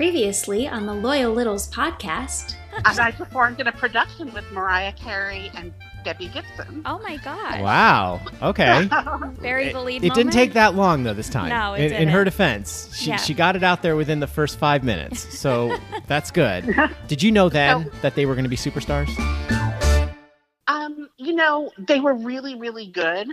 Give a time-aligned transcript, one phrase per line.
[0.00, 2.54] Previously on the Loyal Littles podcast.
[2.86, 5.74] and I performed in a production with Mariah Carey and
[6.06, 6.80] Debbie Gibson.
[6.86, 7.60] Oh my god.
[7.60, 8.22] Wow.
[8.40, 8.88] Okay.
[9.42, 11.50] Very it, the lead it didn't take that long though this time.
[11.50, 13.16] No, it in, in her defense, she Yeah.
[13.18, 15.76] she got it out there within the first five minutes, so
[16.06, 16.74] that's good.
[17.06, 19.10] Did you know then So- that they were going to be superstars?
[20.66, 23.28] Um, you know, they were really, really good.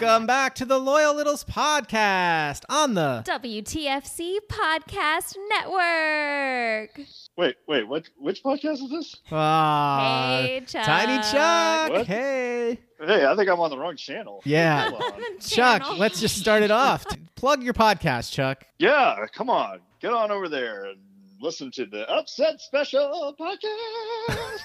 [0.00, 7.06] Welcome back to the Loyal Littles podcast on the WTFC Podcast Network.
[7.36, 8.08] Wait, wait, what?
[8.18, 9.16] Which podcast is this?
[9.30, 10.84] Ah, Hey, Chuck.
[10.86, 11.90] Tiny Chuck.
[11.90, 12.06] What?
[12.06, 12.78] Hey.
[12.98, 14.40] Hey, I think I'm on the wrong channel.
[14.46, 14.88] Yeah.
[14.90, 15.02] Hold.
[15.40, 15.98] Chuck, Channel.
[15.98, 17.04] let's just start it off.
[17.34, 18.64] Plug your podcast, Chuck.
[18.78, 20.98] Yeah, come on, get on over there and
[21.42, 24.60] listen to the Upset Special podcast.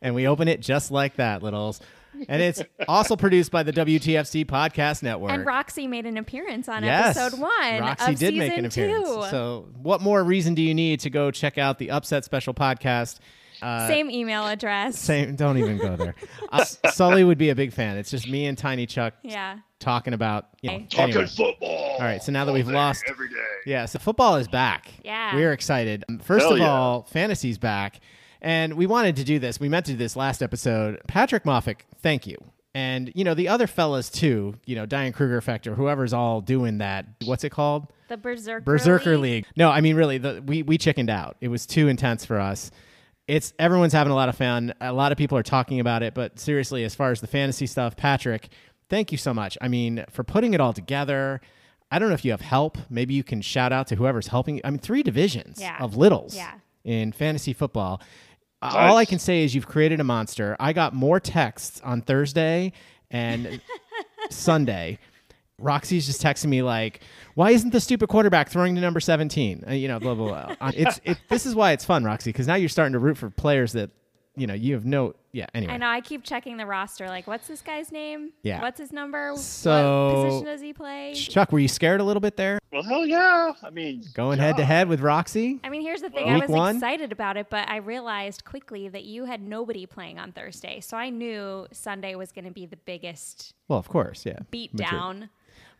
[0.00, 1.80] And we open it just like that, Littles.
[2.28, 5.32] And it's also produced by the WTFC Podcast Network.
[5.32, 8.64] And Roxy made an appearance on yes, episode one Roxy of did season make an
[8.66, 9.08] appearance.
[9.08, 9.24] two.
[9.30, 13.18] So, what more reason do you need to go check out the Upset Special Podcast?
[13.60, 14.98] Uh, Same email address.
[14.98, 15.36] Same.
[15.36, 16.14] Don't even go there.
[16.52, 17.96] Uh, Sully would be a big fan.
[17.96, 19.56] It's just me and Tiny Chuck Yeah.
[19.78, 20.48] talking about.
[20.60, 21.26] You know, Talking anyway.
[21.26, 21.92] football.
[21.94, 23.34] All right, so now that we've day, lost- every day.
[23.64, 24.88] Yeah, so football is back.
[25.02, 25.34] Yeah.
[25.34, 26.04] We're excited.
[26.10, 26.70] Um, First Hell of yeah.
[26.70, 28.00] all, fantasy's back.
[28.42, 29.58] And we wanted to do this.
[29.60, 31.00] We meant to do this last episode.
[31.06, 32.36] Patrick Moffick, thank you.
[32.74, 36.40] And, you know, the other fellas too, you know, Diane Kruger effect or whoever's all
[36.40, 37.06] doing that.
[37.24, 37.86] What's it called?
[38.08, 39.44] The Berserker, Berserker League.
[39.44, 39.46] League.
[39.56, 41.36] No, I mean really, the, we we chickened out.
[41.40, 42.70] It was too intense for us.
[43.28, 44.74] It's everyone's having a lot of fun.
[44.80, 47.66] A lot of people are talking about it, but seriously, as far as the fantasy
[47.66, 48.48] stuff, Patrick,
[48.88, 49.56] thank you so much.
[49.60, 51.40] I mean, for putting it all together.
[51.90, 52.78] I don't know if you have help.
[52.88, 54.56] Maybe you can shout out to whoever's helping.
[54.56, 54.60] you.
[54.64, 55.76] I mean, three divisions Yeah.
[55.78, 56.52] of littles Yeah.
[56.84, 58.00] in fantasy football.
[58.62, 60.56] Uh, All I can say is you've created a monster.
[60.60, 62.72] I got more texts on Thursday
[63.10, 63.60] and
[64.30, 64.98] Sunday.
[65.58, 67.00] Roxy's just texting me like,
[67.34, 70.70] "Why isn't the stupid quarterback throwing to number 17?" Uh, you know, blah blah blah.
[70.74, 73.30] It's it, this is why it's fun, Roxy, because now you're starting to root for
[73.30, 73.90] players that
[74.36, 75.14] you know you have no.
[75.32, 75.46] Yeah.
[75.54, 75.88] Anyway, I know.
[75.88, 77.06] I keep checking the roster.
[77.08, 78.32] Like, what's this guy's name?
[78.42, 78.60] Yeah.
[78.60, 79.32] What's his number?
[79.36, 81.14] So- what position does he play?
[81.14, 83.52] Chuck, were you scared a little bit there, Well, hell yeah.
[83.62, 85.58] I mean, going head to head with Roxy?
[85.64, 86.26] I mean, here's the thing.
[86.26, 86.76] Well- I was one?
[86.76, 90.80] excited about it, but I realized quickly that you had nobody playing on Thursday.
[90.80, 94.40] So I knew Sunday was going to be the biggest Well, of course, yeah.
[94.50, 94.90] beat Madrid.
[94.90, 95.30] down.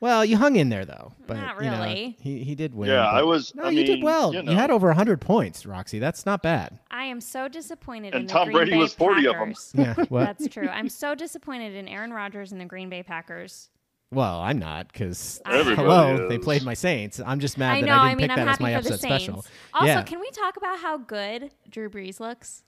[0.03, 2.17] Well, you hung in there though, but Not you know, really.
[2.21, 2.91] he he did win.
[2.91, 4.35] Yeah, I was- No, I you did well.
[4.35, 6.01] you You, had over hundred points, Roxy.
[6.01, 6.81] That's not bad.
[6.91, 9.55] I am so disappointed And in the Tom Green Brady Bay was 40 of them.
[9.75, 9.95] Yeah.
[10.09, 10.25] What?
[10.39, 10.69] That's true.
[10.69, 13.71] I'm so disappointed in Aaron Rodgers and the Green Bay Packers.
[14.11, 17.21] Well, I'm not because Everybody hello, they played my Saints.
[17.25, 17.93] I'm just mad I that know.
[17.93, 19.25] I I, didn't mean, pick I'm that as happy my for the upset Saints.
[19.25, 19.45] special.
[19.73, 20.03] Also, yeah.
[20.03, 22.65] can we talk about how good Drew Brees looks?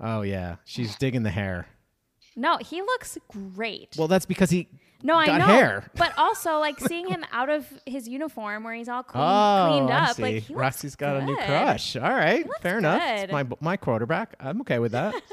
[0.00, 1.66] oh yeah, she's digging the hair.
[2.36, 3.94] No, he looks great.
[3.98, 4.68] Well, that's because he
[5.02, 5.44] no, I know.
[5.46, 5.90] hair.
[5.96, 9.90] But also, like seeing him out of his uniform where he's all clean, oh, cleaned
[9.90, 10.22] I up, see.
[10.22, 11.96] like he looks Roxy's got a new crush.
[11.96, 13.02] All right, looks fair enough.
[13.04, 14.34] It's my my quarterback.
[14.40, 15.14] I'm okay with that.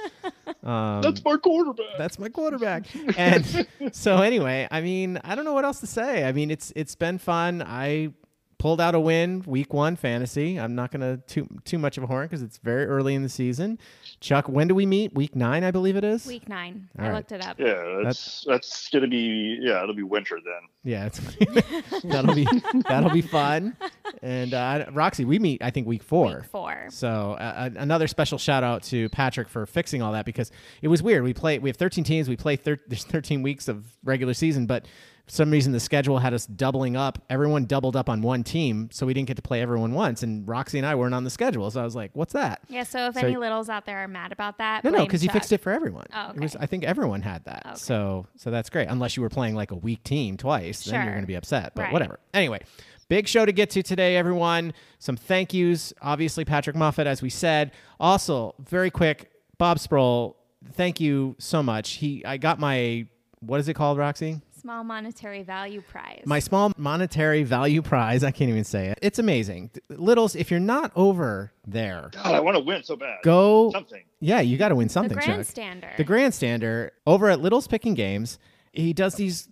[0.64, 1.86] Um, That's my quarterback.
[1.98, 2.86] That's my quarterback.
[3.18, 6.26] and so anyway, I mean, I don't know what else to say.
[6.26, 7.64] I mean, it's it's been fun.
[7.66, 8.12] I
[8.60, 10.60] pulled out a win week one fantasy.
[10.60, 13.30] I'm not gonna too too much of a horn because it's very early in the
[13.30, 13.80] season.
[14.20, 15.16] Chuck, when do we meet?
[15.16, 16.26] Week nine, I believe it is.
[16.28, 16.90] Week nine.
[17.00, 17.16] All I right.
[17.16, 17.60] looked it up.
[17.60, 20.68] yeah, that's that's gonna be yeah, it'll be winter then.
[20.84, 21.20] Yeah, it's,
[22.04, 22.48] that'll be
[22.88, 23.76] that'll be fun.
[24.22, 26.36] And uh, Roxy, we meet I think week four.
[26.42, 26.86] Week four.
[26.90, 31.02] So uh, another special shout out to Patrick for fixing all that because it was
[31.02, 31.24] weird.
[31.24, 32.28] We play we have 13 teams.
[32.28, 34.86] We play thir- there's 13 weeks of regular season, but
[35.30, 37.24] for some reason the schedule had us doubling up.
[37.30, 40.24] Everyone doubled up on one team, so we didn't get to play everyone once.
[40.24, 42.84] And Roxy and I weren't on the schedule, so I was like, "What's that?" Yeah.
[42.84, 45.28] So if So- any littles out there are mad about that, No, no, because he
[45.28, 45.36] Chuck.
[45.36, 46.08] fixed it for everyone.
[46.14, 46.64] Oh, It was, okay.
[46.64, 47.64] I think everyone had that.
[47.66, 47.76] Okay.
[47.76, 48.88] So, so that's great.
[48.90, 51.74] Unless you were playing like a weak team twice, then you're going to be upset.
[51.76, 51.94] But Right.
[51.94, 52.20] whatever.
[52.34, 52.60] Anyway,
[53.08, 54.74] big show to get to today, everyone.
[54.98, 55.94] Some thank yous.
[56.02, 57.72] Obviously, Patrick Moffat, as we said.
[58.00, 60.36] Also, very quick, Bob Sproul.
[60.74, 61.92] Thank you so much.
[61.92, 63.06] He, I got my.
[63.42, 64.42] What is it called, Roxy?
[64.60, 66.24] Small monetary value prize.
[66.26, 68.24] My small monetary value prize.
[68.26, 69.00] I can't even say it.
[69.02, 69.72] It's amazing.
[69.90, 73.20] Littles, if you're not over there, God, I want to win so bad.
[73.24, 73.72] go.
[73.72, 74.04] something.
[74.20, 75.26] Yeah, you got to win the something, Chuck.
[75.28, 75.96] grandstander.
[75.96, 78.38] The grandstander over at Little's Picking Games,
[78.74, 79.48] he does these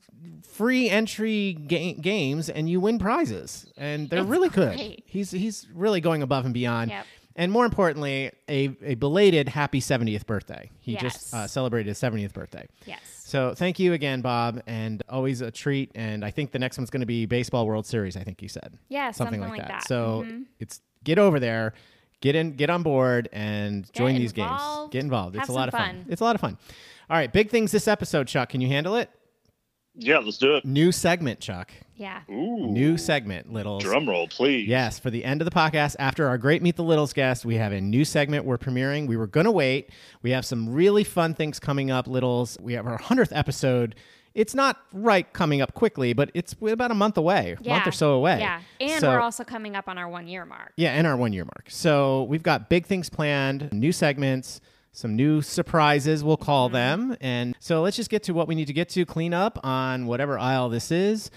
[0.46, 4.76] free entry ga- games and you win prizes and they're It's really good.
[4.76, 5.04] great.
[5.06, 6.92] He's he's really going above and beyond.
[6.92, 7.06] Yep.
[7.38, 10.72] And more importantly, a, a belated happy 70th birthday.
[10.80, 11.02] He Yes.
[11.02, 12.68] just uh, celebrated his 70th birthday.
[12.86, 13.00] yes.
[13.28, 15.92] So thank you again, Bob, and always a treat.
[15.96, 18.16] And I think the next one's going to be Baseball World Series.
[18.16, 19.82] I think you said Yeah, something, something like, like that.
[19.82, 19.88] that.
[19.88, 20.46] So Mhm.
[20.62, 21.74] it's get over there,
[22.22, 24.62] get in, get on board, and join these games.
[24.92, 25.36] Get involved.
[25.36, 26.04] It's a lot of fun.
[26.04, 26.06] fun.
[26.08, 26.58] It's a lot of fun.
[27.10, 28.48] All right, big things this episode, Chuck.
[28.48, 29.10] Can you handle it?
[29.98, 30.66] Yeah, let's do it.
[30.66, 31.72] New segment, Chuck.
[31.96, 32.22] Yeah.
[32.30, 32.68] Ooh.
[32.68, 33.84] New segment, Littles.
[33.84, 34.68] Drum roll, please.
[34.68, 37.56] Yes, for the end of the podcast, after our great Meet the Littles guest, we
[37.56, 39.08] have a new segment we're premiering.
[39.08, 39.90] We were going to wait.
[40.22, 42.58] We have some really fun things coming up, Littles.
[42.62, 43.96] We have our 100th episode.
[44.36, 47.74] It's not right coming up quickly, but it's about a month away, a Yeah.
[47.78, 48.38] month or so away.
[48.40, 48.62] Yeah.
[48.80, 50.74] And So- we're also coming up on our one year mark.
[50.78, 51.66] Yeah, and our one year mark.
[51.70, 54.62] So we've got big things planned, new segments,
[54.98, 56.74] some new surprises, we'll call mm-hmm.
[57.10, 57.18] them.
[57.22, 60.08] And so let's just get to what we need to get to, clean up on
[60.08, 61.30] whatever aisle this is.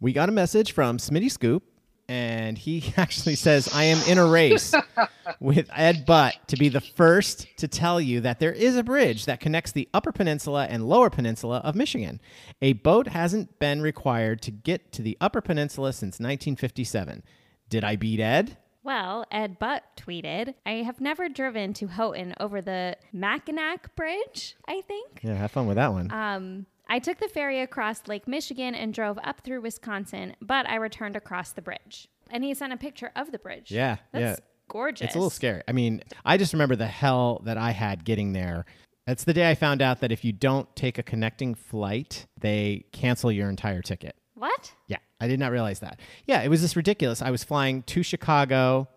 [0.00, 1.62] We got a message from Smitty Scoop,
[2.08, 4.74] and he actually says, I am in a race
[5.40, 9.26] with Ed Butt to be the first to tell you that there is a bridge
[9.26, 12.20] that connects the Upper Peninsula and Lower Peninsula of Michigan.
[12.62, 17.22] A boat hasn't been required to get to the Upper Peninsula since 1957.
[17.70, 18.58] Did I beat Ed?
[18.84, 24.82] Well, Ed Butt tweeted, I have never driven to Houghton over the Mackinac Bridge, I
[24.82, 25.20] think.
[25.22, 26.12] Yeah, have fun with that one.
[26.12, 30.76] Um, I took the ferry across Lake Michigan and drove up through Wisconsin, but I
[30.76, 32.08] returned across the bridge.
[32.30, 33.70] And he sent a picture of the bridge.
[33.70, 34.44] Yeah, That's yeah.
[34.68, 35.06] gorgeous.
[35.06, 35.62] It's a little scary.
[35.66, 38.66] I mean, I just remember the hell that I had getting there.
[39.06, 42.84] That's the day I found out that if you don't take a connecting flight, they
[42.92, 44.14] cancel your entire ticket.
[44.34, 44.72] What?
[44.88, 46.00] Yeah, I did not realize that.
[46.26, 47.22] Yeah, it was just ridiculous.
[47.22, 48.88] I was flying to Chicago,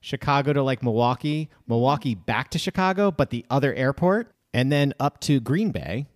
[0.00, 5.20] Chicago to like Milwaukee, Milwaukee back to Chicago, but the other airport, and then up
[5.20, 6.06] to Green Bay.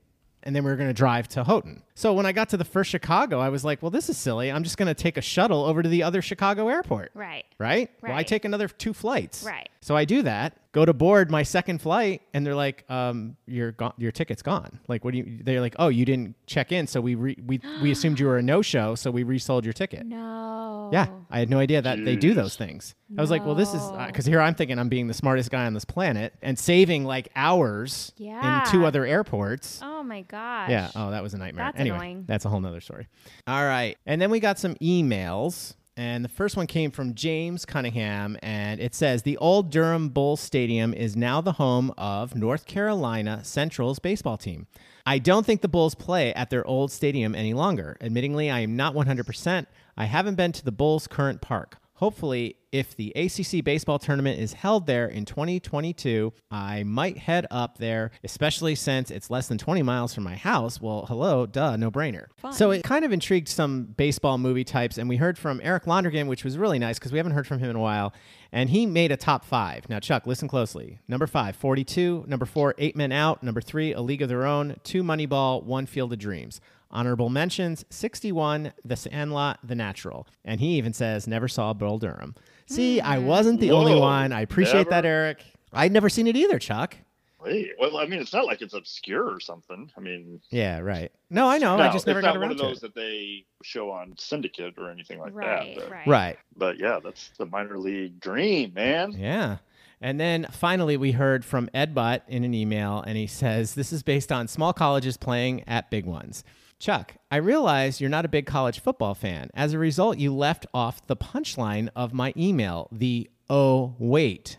[0.43, 1.83] And then we were going to drive to Houghton.
[2.01, 4.51] So when I got to the first Chicago, I was like, well, this is silly.
[4.51, 7.45] I'm just going to take a shuttle over to the other Chicago airport Right.
[7.59, 7.91] right?
[8.01, 8.27] Right.
[8.27, 9.43] take another two flights.
[9.45, 9.69] Right.
[9.83, 13.73] So I do that, go to board my second flight, and they're like, um, your
[13.73, 14.79] go- your ticket's gone.
[14.89, 15.39] Like, what do you?
[15.43, 18.37] They're like, oh, you didn't check in, so we re- we we assumed you were
[18.37, 20.05] a no show, so we resold your ticket.
[20.05, 20.91] No.
[20.93, 22.95] Yeah, I had no idea that they do those things.
[23.17, 24.05] I was like, well, this is No.
[24.07, 27.29] because here I'm thinking I'm being the smartest guy on this planet and saving like
[27.35, 28.65] hours Yeah.
[28.67, 29.81] in two other airports.
[29.83, 30.69] Oh my gosh.
[30.69, 30.91] Yeah.
[30.95, 31.67] Oh, that was a nightmare.
[31.67, 32.25] That's anyway, annoying.
[32.27, 33.09] that's a whole nother story.
[33.47, 33.97] All right.
[34.07, 35.75] And then we got some emails.
[35.97, 40.41] And the first one came from James Cunningham, and it says The old Durham Bulls
[40.41, 44.67] Stadium is now the home of North Carolina Central's baseball team.
[45.05, 47.99] I don't think the Bulls play at their old stadium any longer.
[48.01, 49.67] Admittingly, I am not 100%.
[49.99, 51.77] I haven't been to the Bulls' current park.
[51.95, 57.79] Hopefully, if the ACC baseball tournament is held there in 2022, I might head up
[57.79, 60.81] there, especially since it's less than 20 miles from my house.
[60.81, 62.27] Well, hello, duh, no brainer.
[62.37, 62.53] Fun.
[62.53, 66.29] So it kind of intrigued some baseball movie types, and we heard from Eric Londergan,
[66.29, 68.13] which was really nice because we haven't heard from him in a while.
[68.53, 69.89] And he made a top five.
[69.89, 70.99] Now, Chuck, listen closely.
[71.07, 72.25] Number five, 42.
[72.27, 73.43] Number four, Eight Men Out.
[73.43, 74.77] Number three, A League of Their Own.
[74.83, 75.63] Two, Moneyball.
[75.63, 76.61] One, Field of Dreams.
[76.91, 80.27] Honorable mentions 61, The Sandlot, The Natural.
[80.45, 82.35] And he even says, never saw Bull Durham.
[82.71, 83.25] See, I mm.
[83.25, 84.33] wasn't the only one.
[84.33, 85.05] I appreciate that.
[85.05, 85.43] Eric.
[85.73, 86.97] I'd never seen it either, Chuck.
[87.43, 89.91] Wait, well, I mean, it's not like it's obscure or something.
[89.97, 91.11] I mean, Yeah, right.
[91.31, 91.77] No, I know.
[91.77, 92.95] no, I just never got around it's got not around one of to those that
[92.95, 95.85] they show on Syndicate or anything like Right, that.
[95.85, 96.07] But, right.
[96.07, 96.39] Right.
[96.57, 99.13] but yeah, that's the minor league dream, man.
[99.13, 99.59] Yeah.
[100.03, 103.93] And then finally, we heard from Ed Butt in an email, and he says this
[103.93, 106.45] is based on small colleges playing at big ones.
[106.81, 109.51] Chuck, I realize you're not a big college football fan.
[109.53, 114.57] As a result, you left off the punchline of my email, the oh, wait.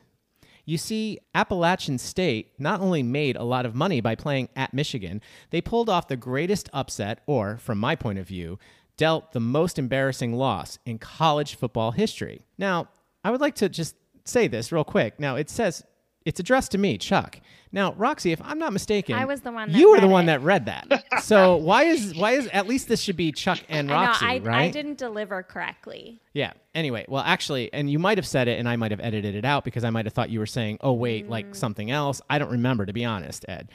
[0.63, 5.19] You see, Appalachian State not only made a lot of money by playing at Michigan,
[5.49, 8.59] they pulled off the greatest upset, or, from my point of view,
[8.97, 12.45] dealt the most embarrassing loss in college football history.
[12.55, 12.89] Now,
[13.23, 15.19] I would like to just say this real quick.
[15.19, 15.83] Now, it says
[16.25, 17.39] it's addressed to me, Chuck.
[17.71, 20.25] Now, Roxy, if I'm not mistaken, I was the one that you were the one
[20.25, 20.27] it.
[20.27, 21.03] that read that.
[21.23, 24.45] so why is why is at least this should be Chuck and Roxy, I know.
[24.45, 24.61] I, right?
[24.63, 26.19] I didn't deliver correctly.
[26.33, 26.53] Yeah.
[26.75, 29.45] Anyway, well, actually, and you might have said it, and I might have edited it
[29.45, 31.29] out because I might have thought you were saying, "Oh, wait, Mm.
[31.29, 33.69] like something else." I don't remember, to be honest, Ed.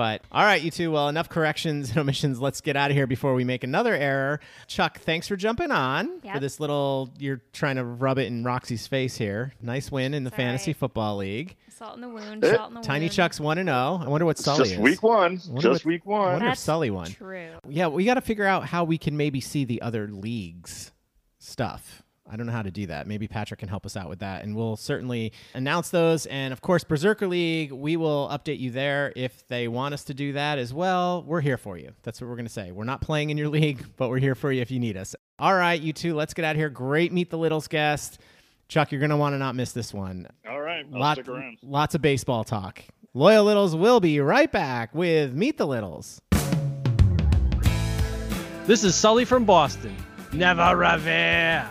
[0.00, 0.90] But all right, you two.
[0.90, 2.40] Well, enough corrections and omissions.
[2.40, 4.40] Let's get out of here before we make another error.
[4.66, 7.10] Chuck, thanks for jumping on for this little.
[7.18, 9.52] You're trying to rub it in Roxy's face here.
[9.60, 10.76] Nice win in the It's fantasy right.
[10.78, 11.54] football league.
[11.68, 12.42] Salt in the wound.
[12.42, 13.12] Eh, Salt in the Tiny wound.
[13.12, 14.00] Chuck's one and zero.
[14.02, 14.78] I wonder what It's Sully just is.
[14.78, 15.36] week one.
[15.36, 16.20] Just what- week I one.
[16.32, 17.06] wonder if That's Sully won.
[17.08, 17.50] True.
[17.68, 20.92] Yeah, we got to figure out how we can maybe see the other leagues
[21.38, 22.02] stuff.
[22.30, 23.06] I don't know how to do that.
[23.06, 24.44] Maybe Patrick can help us out with that.
[24.44, 26.26] And we'll certainly announce those.
[26.26, 30.14] And of course, Berserker League, we will update you there if they want us to
[30.14, 31.24] do that as well.
[31.26, 31.92] We're here for you.
[32.02, 32.70] That's what we're going to say.
[32.72, 35.14] We're not playing in your league, but we're here for you if you need us.
[35.38, 36.68] All right, you two, let's get out of here.
[36.70, 38.20] Great Meet the Littles guest.
[38.68, 40.28] Chuck, you're going to want to not miss this one.
[40.48, 41.58] All right, I'll Lot- stick around.
[41.62, 42.82] Lots of baseball talk.
[43.14, 46.20] Loyal Littles will be right back with Meet the Littles.
[48.66, 49.96] This is Sully from Boston.
[50.32, 51.68] Never revere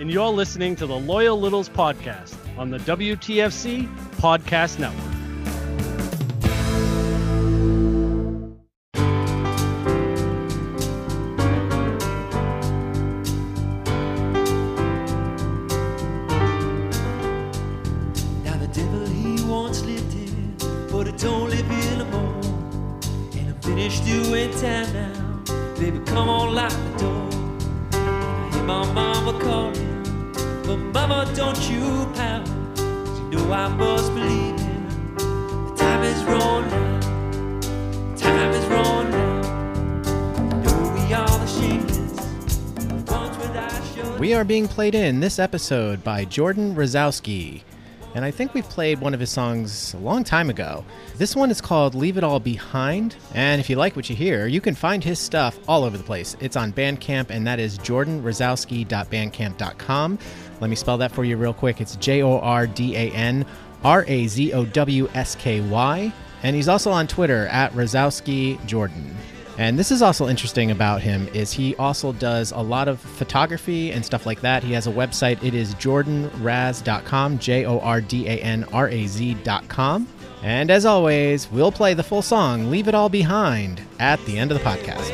[0.00, 5.06] and you're listening to the Loyal Littles podcast on the WTFC Podcast Network.
[23.62, 25.42] Finished doing time now,
[25.78, 26.00] baby.
[26.06, 27.28] Come on, lock the door.
[27.92, 29.09] I hear my mom
[30.70, 32.46] but mama, don't you pout.
[33.32, 36.70] you know I must believe in the time is out.
[38.16, 38.64] Time is.
[38.64, 38.70] You
[40.62, 41.98] know we are the shakers.
[44.20, 47.62] We are being played in this episode by Jordan Razowsky.
[48.14, 50.84] And I think we played one of his songs a long time ago.
[51.16, 53.14] This one is called Leave It All Behind.
[53.34, 56.02] And if you like what you hear, you can find his stuff all over the
[56.02, 56.36] place.
[56.40, 60.18] It's on Bandcamp, and that is jordanrazowsky.bandcamp.com.
[60.60, 61.80] Let me spell that for you real quick.
[61.80, 63.46] It's J O R D A N
[63.82, 66.12] R A Z O W S K Y.
[66.42, 69.14] And he's also on Twitter at Razowsky Jordan.
[69.58, 73.92] And this is also interesting about him is he also does a lot of photography
[73.92, 74.62] and stuff like that.
[74.62, 75.42] He has a website.
[75.44, 80.08] It is jordanraz.com, J O R D A N R A Z.com.
[80.42, 84.50] And as always, we'll play the full song Leave It All Behind at the end
[84.50, 85.10] of the podcast.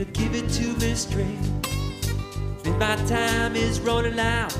[0.00, 1.38] Better give it to me straight.
[2.64, 4.56] If my time is running out,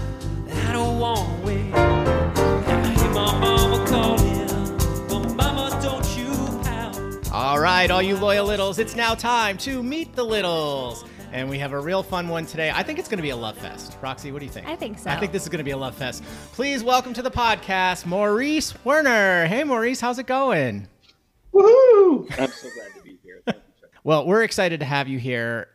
[0.66, 1.72] I don't want to wait.
[1.72, 4.46] I hear my mama calling,
[5.08, 6.30] but mama, don't you
[6.62, 7.32] pout.
[7.32, 11.06] All right, all you loyal littles, it's now time to meet the littles.
[11.32, 12.70] And we have a real fun one today.
[12.70, 13.96] I think it's going to be a love fest.
[14.02, 14.68] Roxy, what do you think?
[14.68, 15.08] I think so.
[15.08, 16.22] I think this is going to be a love fest.
[16.52, 19.46] Please welcome to the podcast, Maurice Werner.
[19.46, 20.86] Hey, Maurice, how's it going?
[21.54, 22.30] Woohoo!
[22.38, 23.40] I'm so glad to be here.
[23.46, 23.89] Thank you, Chuck.
[24.04, 25.68] Well, we're excited to have you here.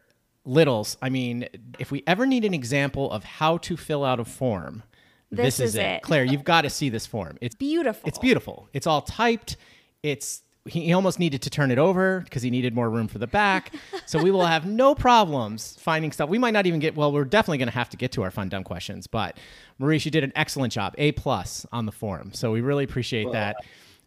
[0.47, 1.47] Littles, I mean,
[1.79, 4.83] if we ever need an example of how to fill out a form,
[5.31, 6.03] This is it.
[6.03, 7.39] Claire, you've got to see this form.
[7.41, 8.07] It's Beautiful.
[8.07, 8.69] It's beautiful.
[8.71, 9.57] It's all typed.
[10.03, 13.17] It's he, he almost needed to turn it over because he needed more room for
[13.17, 13.73] the back.
[14.05, 16.29] so we will have no problems finding stuff.
[16.29, 16.95] We might not even get.
[16.95, 19.07] Well, we're definitely going to have to get to our fun dumb questions.
[19.07, 19.37] But
[19.79, 20.93] Maurice, you did an excellent job.
[20.97, 22.33] A plus on the form.
[22.33, 23.55] So we really appreciate that.
[23.57, 23.63] Uh,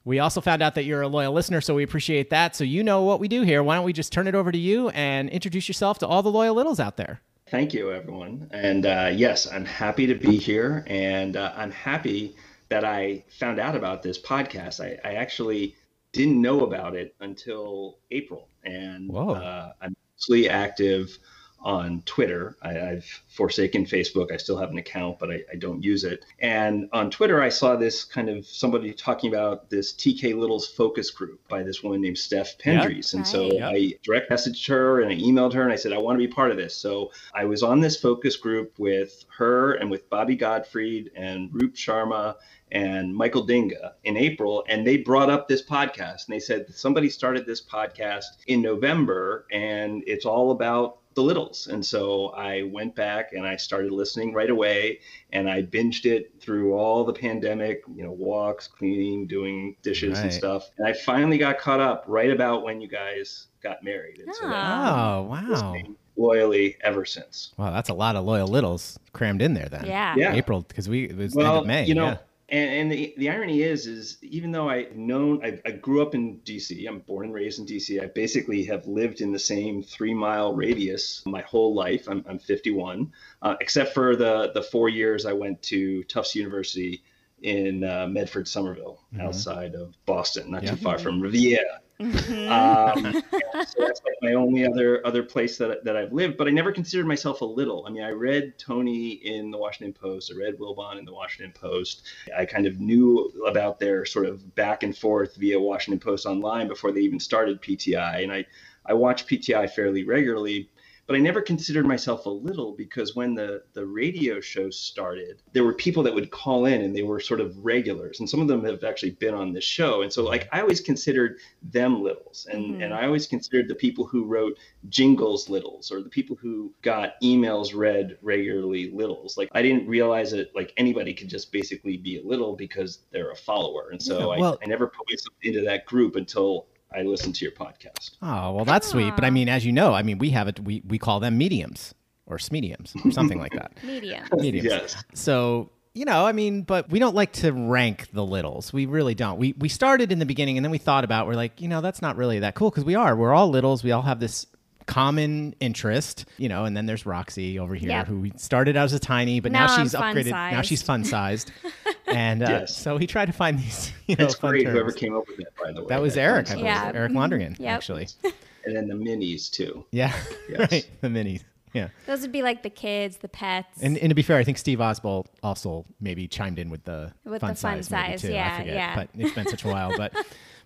[0.08, 2.56] We also found out that you're a loyal listener, so we appreciate that.
[2.56, 3.62] So you know what we do here.
[3.62, 6.30] Why don't we just turn it over to you and introduce yourself to all the
[6.30, 7.20] loyal littles out there?
[7.50, 8.48] Thank you, everyone.
[8.50, 10.82] And uh, yes, I'm happy to be here.
[10.86, 12.36] And uh, I'm happy
[12.70, 14.82] that I found out about this podcast.
[14.82, 15.76] I, I actually
[16.12, 18.48] didn't know about it until April.
[18.64, 21.18] And uh, I'm mostly active
[21.60, 22.56] on Twitter.
[22.62, 24.32] I, I've forsaken Facebook.
[24.32, 26.24] I still have an account, but I, I don't use it.
[26.38, 31.10] And on Twitter, I saw this kind of somebody talking about this TK Littles focus
[31.10, 33.14] group by this woman named Steph Pendries.
[33.14, 33.94] And so Right.
[33.94, 36.32] I direct messaged her and I emailed her and I said, I want to be
[36.32, 36.76] part of this.
[36.76, 41.74] So I was on this focus group with her and with Bobby Gottfried and Roop
[41.74, 42.36] Sharma
[42.70, 44.64] and Michael Dinga in April.
[44.68, 49.46] And they brought up this podcast and they said, somebody started this podcast in November
[49.50, 51.66] and it's all about the littles.
[51.66, 55.00] And so I went back and I started listening right away
[55.32, 60.24] and I binged it through all the pandemic, you know, walks, cleaning, doing dishes Right.
[60.24, 60.70] and stuff.
[60.78, 64.20] And I finally got caught up right about when you guys got married.
[64.20, 65.18] And so I've Ah.
[65.18, 65.96] Oh, been wow.
[66.16, 67.52] loyally ever since.
[67.56, 69.86] Wow, that's a lot of loyal littles crammed in there then.
[69.86, 70.14] Yeah.
[70.16, 70.34] Yeah.
[70.34, 71.84] April, because we, it was end Well, of May.
[71.84, 72.16] you know, yeah.
[72.48, 76.14] And, and the, the irony is, is even though I've known, I, I grew up
[76.14, 78.02] in DC, I'm born and raised in DC.
[78.02, 82.08] I basically have lived in the same three mile radius my whole life.
[82.08, 83.12] I'm, I'm 51,
[83.42, 87.02] uh, except for the, the four years I went to Tufts University
[87.42, 89.20] in uh, Medford, Somerville, Mhm.
[89.26, 90.70] outside of Boston, not Yeah.
[90.70, 91.80] too far from Riviera.
[92.00, 92.48] Mhm.
[92.48, 93.12] Um,
[93.66, 96.36] so that's like my only other other place that that I've lived.
[96.36, 97.84] But I never considered myself a little.
[97.86, 100.32] I mean, I read Tony in the Washington Post.
[100.32, 102.02] I read Wilbon in the Washington Post.
[102.36, 106.68] I kind of knew about their sort of back and forth via Washington Post online
[106.68, 108.46] before they even started PTI, and I
[108.86, 110.70] I watch PTI fairly regularly.
[111.08, 115.64] But I never considered myself a little because when the, the radio show started, there
[115.64, 118.20] were people that would call in and they were sort of regulars.
[118.20, 120.02] And some of them have actually been on this show.
[120.02, 122.46] And so like I always considered them littles.
[122.52, 122.84] And Mhm.
[122.84, 124.58] and I always considered the people who wrote
[124.90, 129.38] jingles littles or the people who got emails read regularly littles.
[129.38, 133.30] Like I didn't realize that like anybody could just basically be a little because they're
[133.30, 133.88] a follower.
[133.92, 137.32] And so Yeah, well- I, I never put myself into that group until I listen
[137.32, 138.12] to your podcast.
[138.22, 139.14] Oh well, that's sweet.
[139.14, 140.60] But I mean, as you know, I mean, we have it.
[140.60, 141.94] We we call them mediums
[142.26, 143.72] or smediums or something like that.
[143.82, 144.24] Medium.
[144.36, 144.66] Mediums.
[144.66, 145.04] Yes.
[145.14, 148.72] So you know, I mean, but we don't like to rank the littles.
[148.72, 149.38] We really don't.
[149.38, 151.26] We we started in the beginning and then we thought about.
[151.26, 153.16] We're like, you know, that's not really that cool because we are.
[153.16, 153.82] We're all littles.
[153.82, 154.46] We all have this
[154.88, 156.64] common interest, you know.
[156.64, 158.06] And then there's Roxy over here, Yep.
[158.08, 160.30] who started out as a tiny, but now, Now she's upgraded.
[160.32, 161.52] Now she's fun sized.
[162.08, 162.76] and uh, Yes.
[162.76, 163.92] so he tried to find these.
[164.08, 164.72] You know, It's fun great terms.
[164.74, 165.86] whoever came up with that, by the way.
[165.90, 166.64] That was That Eric, I believe.
[166.64, 166.92] Yeah.
[166.94, 167.68] Eric Londergan, Yep.
[167.76, 168.08] actually.
[168.64, 169.84] and then the minis too.
[169.92, 170.12] Yeah,
[170.48, 170.72] Yes.
[170.72, 170.90] right.
[171.02, 171.44] The minis.
[171.74, 173.82] Yeah, Those would be like the kids, the pets.
[173.82, 177.12] and, and to be fair, I think Steve Oswald also maybe chimed in with the
[177.26, 178.32] With fun the fun size, size, too.
[178.32, 178.94] yeah, I forget, yeah.
[178.96, 179.92] but it's been such a while.
[179.94, 180.14] But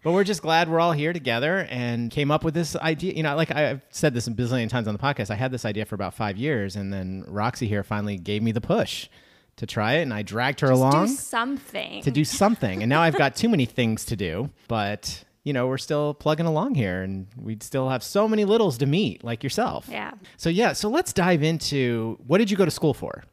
[0.02, 3.12] but we're just glad we're all here together and came up with this idea.
[3.14, 5.30] You know, like I've said this a bazillion times on the podcast.
[5.30, 8.52] I had this idea for about five years, and then Roxy here finally gave me
[8.52, 9.09] the push
[9.56, 11.06] to try it, and I dragged her Just along.
[11.06, 12.02] do something.
[12.02, 12.82] to do something.
[12.82, 16.47] And now I've got too many things to do, but you know, we're still plugging
[16.47, 19.88] along here and we'd still have so many littles to meet like yourself.
[19.90, 20.12] Yeah.
[20.37, 23.25] So yeah, so let's dive into what did you go to school for?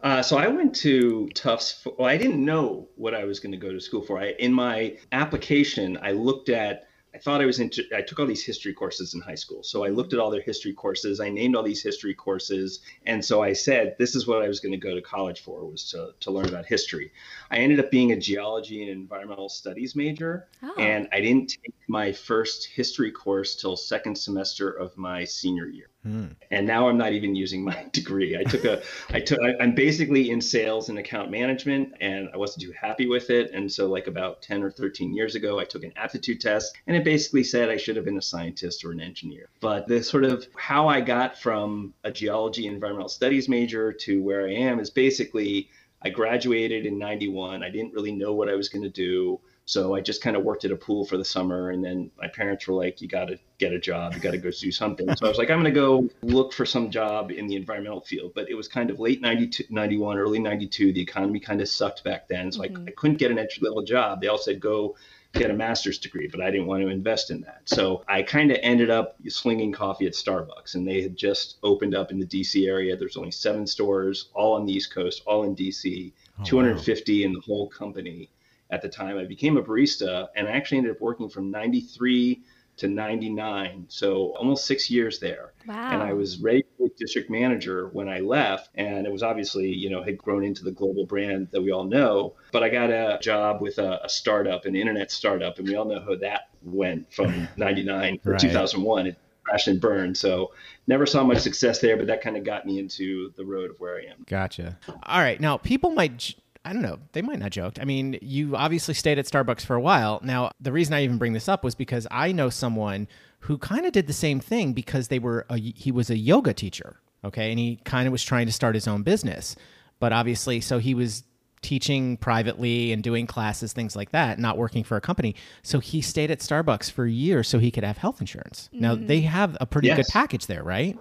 [0.00, 1.72] Uh, so I went to Tufts.
[1.72, 4.18] For, well, I didn't know what I was going to go to school for.
[4.18, 6.84] I, in my application, I looked at.
[7.14, 7.82] I thought I was into.
[7.96, 10.42] I took all these history courses in high school, so I looked at all their
[10.42, 11.20] history courses.
[11.20, 14.60] I named all these history courses, and so I said this is what I was
[14.60, 17.10] going to go to college for was to to learn about history.
[17.50, 20.74] I ended up being a geology and environmental studies major, Oh.
[20.78, 25.88] and I didn't take my first history course till second semester of my senior year
[26.04, 26.26] Hmm.
[26.52, 28.38] and now I'm not even using my degree.
[28.38, 32.62] I took a, I took, I'm basically in sales and account management, and I wasn't
[32.62, 33.50] too happy with it.
[33.52, 36.96] And so, like about 10 or 13 years ago, I took an aptitude test, and
[36.96, 39.48] it basically said I should have been a scientist or an engineer.
[39.60, 44.46] But the sort of how I got from a geology environmental studies major to where
[44.46, 45.68] I am is basically
[46.00, 47.62] I graduated in 91.
[47.62, 49.40] I didn't really know what I was going to do.
[49.68, 51.68] So I just kind of worked at a pool for the summer.
[51.68, 54.14] And then my parents were like, you got to get a job.
[54.14, 55.14] You got to go do something.
[55.14, 58.00] So I was like, I'm going to go look for some job in the environmental
[58.00, 58.32] field.
[58.34, 60.94] But it was kind of late 92, 91, early 92.
[60.94, 62.50] The economy kind of sucked back then.
[62.50, 62.88] So I, mm-hmm.
[62.88, 64.22] I couldn't get an entry level job.
[64.22, 64.96] They all said, go
[65.34, 67.60] get a master's degree, but I didn't want to invest in that.
[67.66, 71.94] So I kind of ended up slinging coffee at Starbucks, and they had just opened
[71.94, 72.96] up in the DC area.
[72.96, 76.10] There's only seven stores, all on the East Coast, all in DC,
[76.44, 78.30] 250 in the whole company
[78.70, 79.18] at the time.
[79.18, 82.42] I became a barista, and I actually ended up working from 93
[82.78, 85.52] to 99, so almost six years there.
[85.66, 85.90] Wow.
[85.92, 88.70] And I was ready to be district manager when I left.
[88.76, 91.82] And it was obviously, you know, had grown into the global brand that we all
[91.84, 92.34] know.
[92.52, 95.58] But I got a job with a, a startup, an internet startup.
[95.58, 98.38] And we all know how that went from 99 to Right.
[98.40, 99.06] 2001.
[99.08, 100.16] It crashed and burned.
[100.16, 100.52] So
[100.86, 103.80] never saw much success there, but that kind of got me into the road of
[103.80, 104.24] where I am.
[104.26, 104.78] Gotcha.
[105.02, 105.40] All right.
[105.40, 107.78] Now, people might, j- I don't know, they might not joked.
[107.80, 110.20] I mean, you obviously stayed at Starbucks for a while.
[110.22, 113.08] Now, the reason I even bring this up was because I know someone
[113.40, 116.52] who kind of did the same thing because they were, a, he was a yoga
[116.52, 117.00] teacher.
[117.24, 117.50] Okay.
[117.50, 119.56] And he kind of was trying to start his own business.
[119.98, 121.24] But obviously, so he was
[121.62, 125.34] teaching privately and doing classes, things like that, not working for a company.
[125.62, 128.68] So he stayed at Starbucks for years so he could have health insurance.
[128.72, 129.28] Now, they mm-hmm.
[129.28, 130.96] have a pretty good package there, right?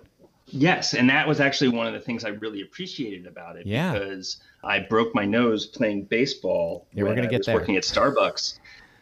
[0.50, 3.94] Yes, and that was actually one of the things I really appreciated about it Yeah.
[3.94, 7.56] because I broke my nose playing baseball Yeah, we're gonna I get was there.
[7.56, 8.60] working at Starbucks.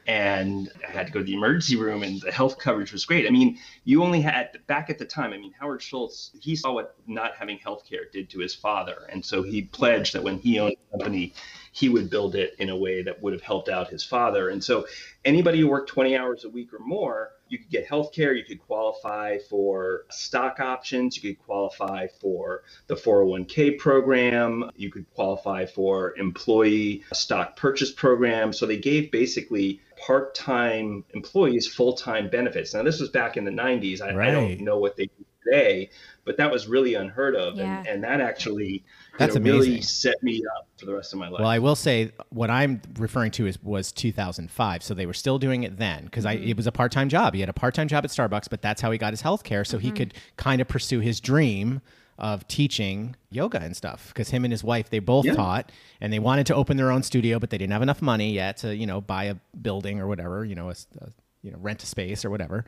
[0.08, 3.26] And I had to go to the emergency room, and the health coverage was great.
[3.26, 5.34] I mean, you only had back at the time.
[5.34, 9.08] I mean, Howard Schultz, he saw what not having health care did to his father,
[9.12, 11.34] and so he pledged that when he owned the company,
[11.76, 14.48] he would build it in a way that would have helped out his father.
[14.48, 14.88] And so,
[15.26, 18.46] anybody who worked 20 hours a week or more, you could get health care, you
[18.46, 25.66] could qualify for stock options, you could qualify for the 401k program, you could qualify
[25.66, 28.54] for employee stock purchase program.
[28.54, 32.74] So they gave basically part-time employees full-time benefits.
[32.74, 34.00] Now this was back in the 90s.
[34.00, 35.90] I, I don't know what they do today,
[36.24, 37.58] but that was really unheard of.
[37.58, 37.80] Yeah.
[37.80, 38.86] And, and that actually
[39.16, 41.40] you That's know, really set me up for the rest of my life.
[41.40, 45.40] Well, I will say what I'm referring to is was 2005, so they were still
[45.40, 46.50] doing it then because I mm-hmm.
[46.50, 47.34] it was a part time job.
[47.34, 49.44] He had a part time job at Starbucks, but that's how he got his health
[49.44, 49.98] care, so he mm-hmm.
[49.98, 51.82] could kind of pursue his dream
[52.18, 54.08] of teaching yoga and stuff.
[54.10, 55.36] Because him and his wife they both Yeah.
[55.36, 58.34] taught, and they wanted to open their own studio, but they didn't have enough money
[58.34, 61.12] yet to you know buy a building or whatever, you know, a, a-
[61.46, 62.66] you know rent a space or whatever,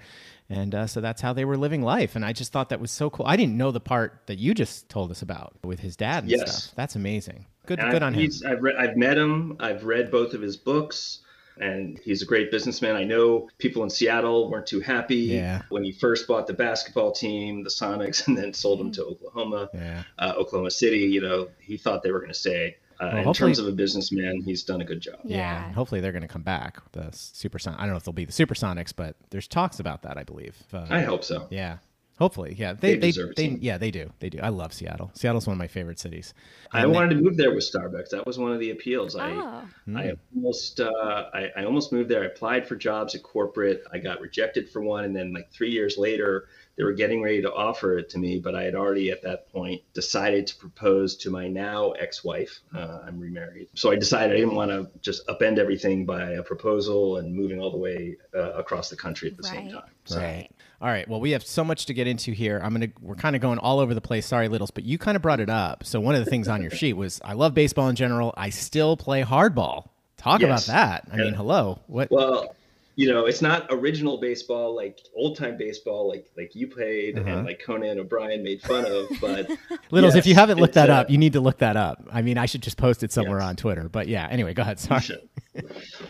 [0.50, 2.16] and uh, so that's how they were living life.
[2.16, 3.26] And I just thought that was so cool.
[3.26, 6.32] I didn't know the part that you just told us about with his dad and
[6.32, 6.63] Yes.
[6.66, 6.76] stuff.
[6.76, 7.46] That's amazing.
[7.66, 8.32] Good, And good I've, on him.
[8.48, 9.58] I've, read, I've met him.
[9.60, 11.20] I've read both of his books,
[11.60, 12.96] and he's a great businessman.
[12.96, 15.63] I know people in Seattle weren't too happy Yeah.
[15.70, 19.70] when he first bought the basketball team, the Sonics, and then sold them to Oklahoma,
[19.74, 20.04] Yeah.
[20.20, 21.00] uh, Oklahoma City.
[21.00, 22.78] You know, he thought they were going to stay.
[23.00, 25.20] Uh, Well, in terms of a businessman, he's done a good job.
[25.24, 25.66] Yeah, Yeah.
[25.68, 26.80] and hopefully they're going to come back.
[26.94, 27.76] The Supersonics.
[27.78, 30.18] I don't know if they'll be the Supersonics, but there's talks about that.
[30.18, 30.56] I believe.
[30.74, 31.48] Uh, I hope so.
[31.52, 31.78] Yeah,
[32.18, 32.56] hopefully.
[32.58, 33.58] Yeah, they They they, deserve they, some.
[33.62, 34.40] yeah they do they do.
[34.42, 35.12] I love Seattle.
[35.14, 36.34] Seattle's one of my favorite cities.
[36.72, 38.10] I they- wanted to move there with Starbucks.
[38.10, 39.16] That was one of the appeals.
[39.16, 39.64] I Oh.
[39.96, 42.24] I almost uh, I, I almost moved there.
[42.24, 43.84] I applied for jobs at corporate.
[43.92, 47.42] I got rejected for one, and then like three years later, they were getting ready
[47.42, 51.16] to offer it to me, but I had already at that point decided to propose
[51.18, 52.60] to my now ex-wife.
[52.74, 56.44] Uh, I'm remarried, so I decided I didn't want to just upend everything by a
[56.44, 59.74] proposal and moving all the way uh, across the country at the same Right.
[59.74, 59.92] time.
[60.12, 60.50] Right.
[60.80, 61.08] All right.
[61.10, 62.62] Well, we have so much to get into here.
[62.63, 64.28] I'm gonna we're kind of going all over the place.
[64.28, 65.84] Sorry, littles, but you kind of brought it up.
[65.84, 68.34] So one of the things on your sheet was I love baseball in general.
[68.38, 69.90] I still play hardball.
[70.18, 71.08] Talk about that.
[71.12, 71.24] I Yeah.
[71.24, 71.80] mean, hello.
[71.88, 72.12] What?
[72.12, 72.56] Well,
[73.00, 77.30] you know, it's not original baseball like old time baseball like like you played Uh-huh.
[77.30, 79.50] and like Conan O'Brien made fun of, but
[79.92, 82.04] Littles, if you haven't looked that uh, up, you need to look that up.
[82.12, 83.48] I mean, I should just post it somewhere Yes.
[83.50, 83.88] on Twitter.
[83.88, 84.28] But yeah.
[84.30, 84.80] Anyway, go ahead.
[84.80, 85.30] Sorry.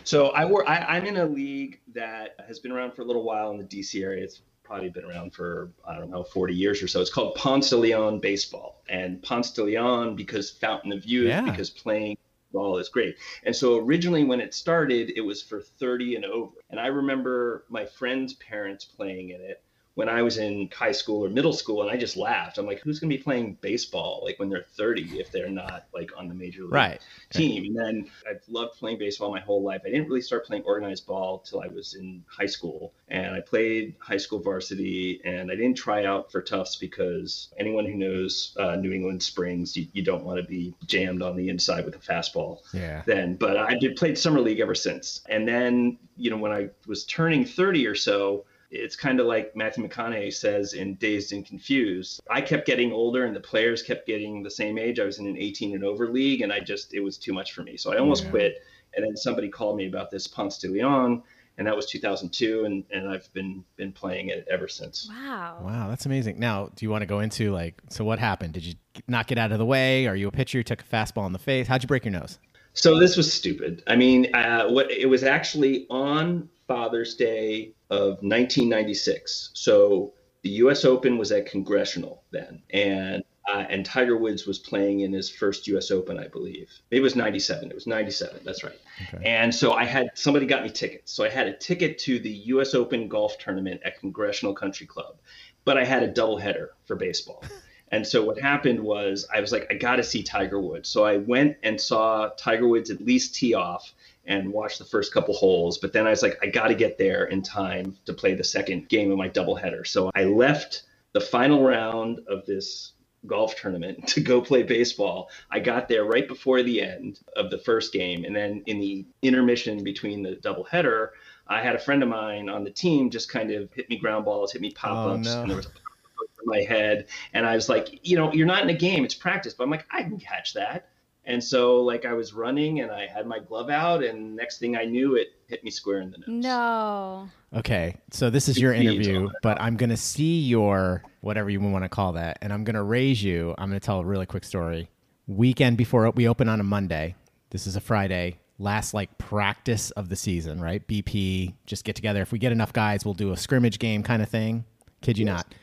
[0.04, 0.64] So I work.
[0.68, 3.64] I, I'm in a league that has been around for a little while in the
[3.64, 4.24] DC area.
[4.24, 7.00] It's probably been around for I don't know 40 years or so.
[7.00, 11.42] It's called Ponce de Leon Baseball, and Ponce de Leon because fountain of youth, Yeah.
[11.42, 12.16] because playing
[12.52, 13.16] ball is great.
[13.44, 16.56] And so originally when it started, it was for 30 and over.
[16.70, 19.62] And I remember my friends' parents playing in it
[19.98, 22.56] when I was in high school or middle school, and I just laughed.
[22.56, 25.86] I'm like, who's going to be playing baseball like when they're 30 if they're not
[25.92, 27.00] like on the major league Right.
[27.32, 27.64] team.
[27.64, 29.82] And then I've loved playing baseball my whole life.
[29.84, 32.92] I didn't really start playing organized ball till I was in high school.
[33.08, 37.84] And I played high school varsity and I didn't try out for Tufts because anyone
[37.84, 41.48] who knows uh, New England Springs, you, you don't want to be jammed on the
[41.48, 43.02] inside with a fastball Yeah.
[43.04, 43.34] then.
[43.34, 45.22] But I did played summer league ever since.
[45.28, 49.56] And then, you know, when I was turning 30 or so, it's kind of like
[49.56, 52.20] Matthew McConaughey says in Dazed and Confused.
[52.30, 55.00] I kept getting older and the players kept getting the same age.
[55.00, 57.52] I was in an 18 and over league and I just, it was too much
[57.52, 57.76] for me.
[57.76, 58.30] So I almost Yeah.
[58.30, 58.62] quit.
[58.94, 61.22] And then somebody called me about this Ponce de Leon
[61.56, 62.64] and that was 2002.
[62.66, 65.08] And, and I've been, been playing it ever since.
[65.10, 65.60] Wow.
[65.62, 66.38] Wow, that's amazing.
[66.38, 68.52] Now, do you want to go into like, so what happened?
[68.52, 68.74] Did you
[69.06, 70.06] not get out of the way?
[70.06, 70.58] Are you a pitcher?
[70.58, 71.66] You took a fastball in the face?
[71.68, 72.38] How'd you break your nose?
[72.74, 73.82] So this was stupid.
[73.86, 79.50] I mean, uh, what it was actually on Father's Day of 1996.
[79.54, 80.84] So the U.S.
[80.84, 85.66] Open was at Congressional then, and uh, and Tiger Woods was playing in his first
[85.68, 85.90] U.S.
[85.90, 86.70] Open, I believe.
[86.90, 87.70] It was 97.
[87.70, 88.40] It was 97.
[88.44, 88.78] That's right.
[89.14, 89.24] Okay.
[89.24, 91.12] And so I had somebody got me tickets.
[91.12, 92.74] So I had a ticket to the U.S.
[92.74, 95.16] Open golf tournament at Congressional Country Club,
[95.64, 97.42] but I had a doubleheader for baseball.
[97.90, 100.88] And so what happened was I was like, I got to see Tiger Woods.
[100.88, 103.94] So I went and saw Tiger Woods at least tee off
[104.28, 105.78] and watched the first couple holes.
[105.78, 108.44] But then I was like, I got to get there in time to play the
[108.44, 109.84] second game of my doubleheader.
[109.86, 112.92] So I left the final round of this
[113.26, 115.30] golf tournament to go play baseball.
[115.50, 118.24] I got there right before the end of the first game.
[118.24, 121.08] And then in the intermission between the doubleheader,
[121.48, 124.26] I had a friend of mine on the team just kind of hit me ground
[124.26, 125.40] balls, hit me pop ups, Oh, no.
[125.42, 125.80] and there was a pop
[126.20, 127.06] up in my head.
[127.32, 129.54] And I was like, you know, you're not in a game, it's practice.
[129.54, 130.90] But I'm like, I can catch that.
[131.28, 134.76] And so like I was running and I had my glove out, and next thing
[134.76, 136.26] I knew, it hit me square in the nose.
[136.28, 137.28] No.
[137.54, 141.88] Okay, so this is your interview, but I'm gonna see your whatever you want to
[141.90, 143.54] call that, and I'm gonna raise you.
[143.58, 144.88] I'm gonna tell a really quick story.
[145.26, 147.14] Weekend before we open on a Monday.
[147.50, 148.40] This is a Friday.
[148.58, 150.84] Last like practice of the season, right?
[150.88, 152.22] BP, just get together.
[152.22, 154.64] If we get enough guys, we'll do a scrimmage game kind of thing.
[155.02, 155.54] Kid you not.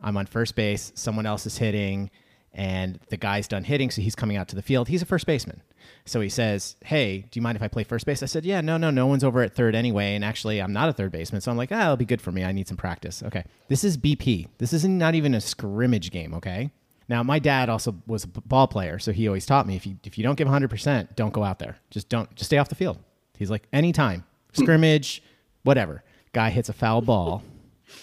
[0.00, 0.92] I'm on first base.
[0.94, 2.10] Someone else is hitting,
[2.54, 4.88] and the guy's done hitting, so he's coming out to the field.
[4.88, 5.62] He's a first baseman.
[6.06, 8.22] So he says, Hey, do you mind if I play first base?
[8.22, 10.14] I said, Yeah, no, no, no one's over at third anyway.
[10.14, 11.40] And actually, I'm not a third baseman.
[11.40, 12.44] So I'm like, Ah, it'll be good for me.
[12.44, 13.22] I need some practice.
[13.22, 13.44] Okay.
[13.68, 14.48] This is BP.
[14.58, 16.34] This is not even a scrimmage game.
[16.34, 16.70] Okay.
[17.08, 18.98] Now, my dad also was a ball player.
[18.98, 21.58] So he always taught me if you, if you don't give 100%, don't go out
[21.58, 21.76] there.
[21.90, 22.98] Just don't, just stay off the field.
[23.36, 25.22] He's like, Anytime, scrimmage,
[25.64, 26.02] whatever.
[26.32, 27.42] Guy hits a foul ball,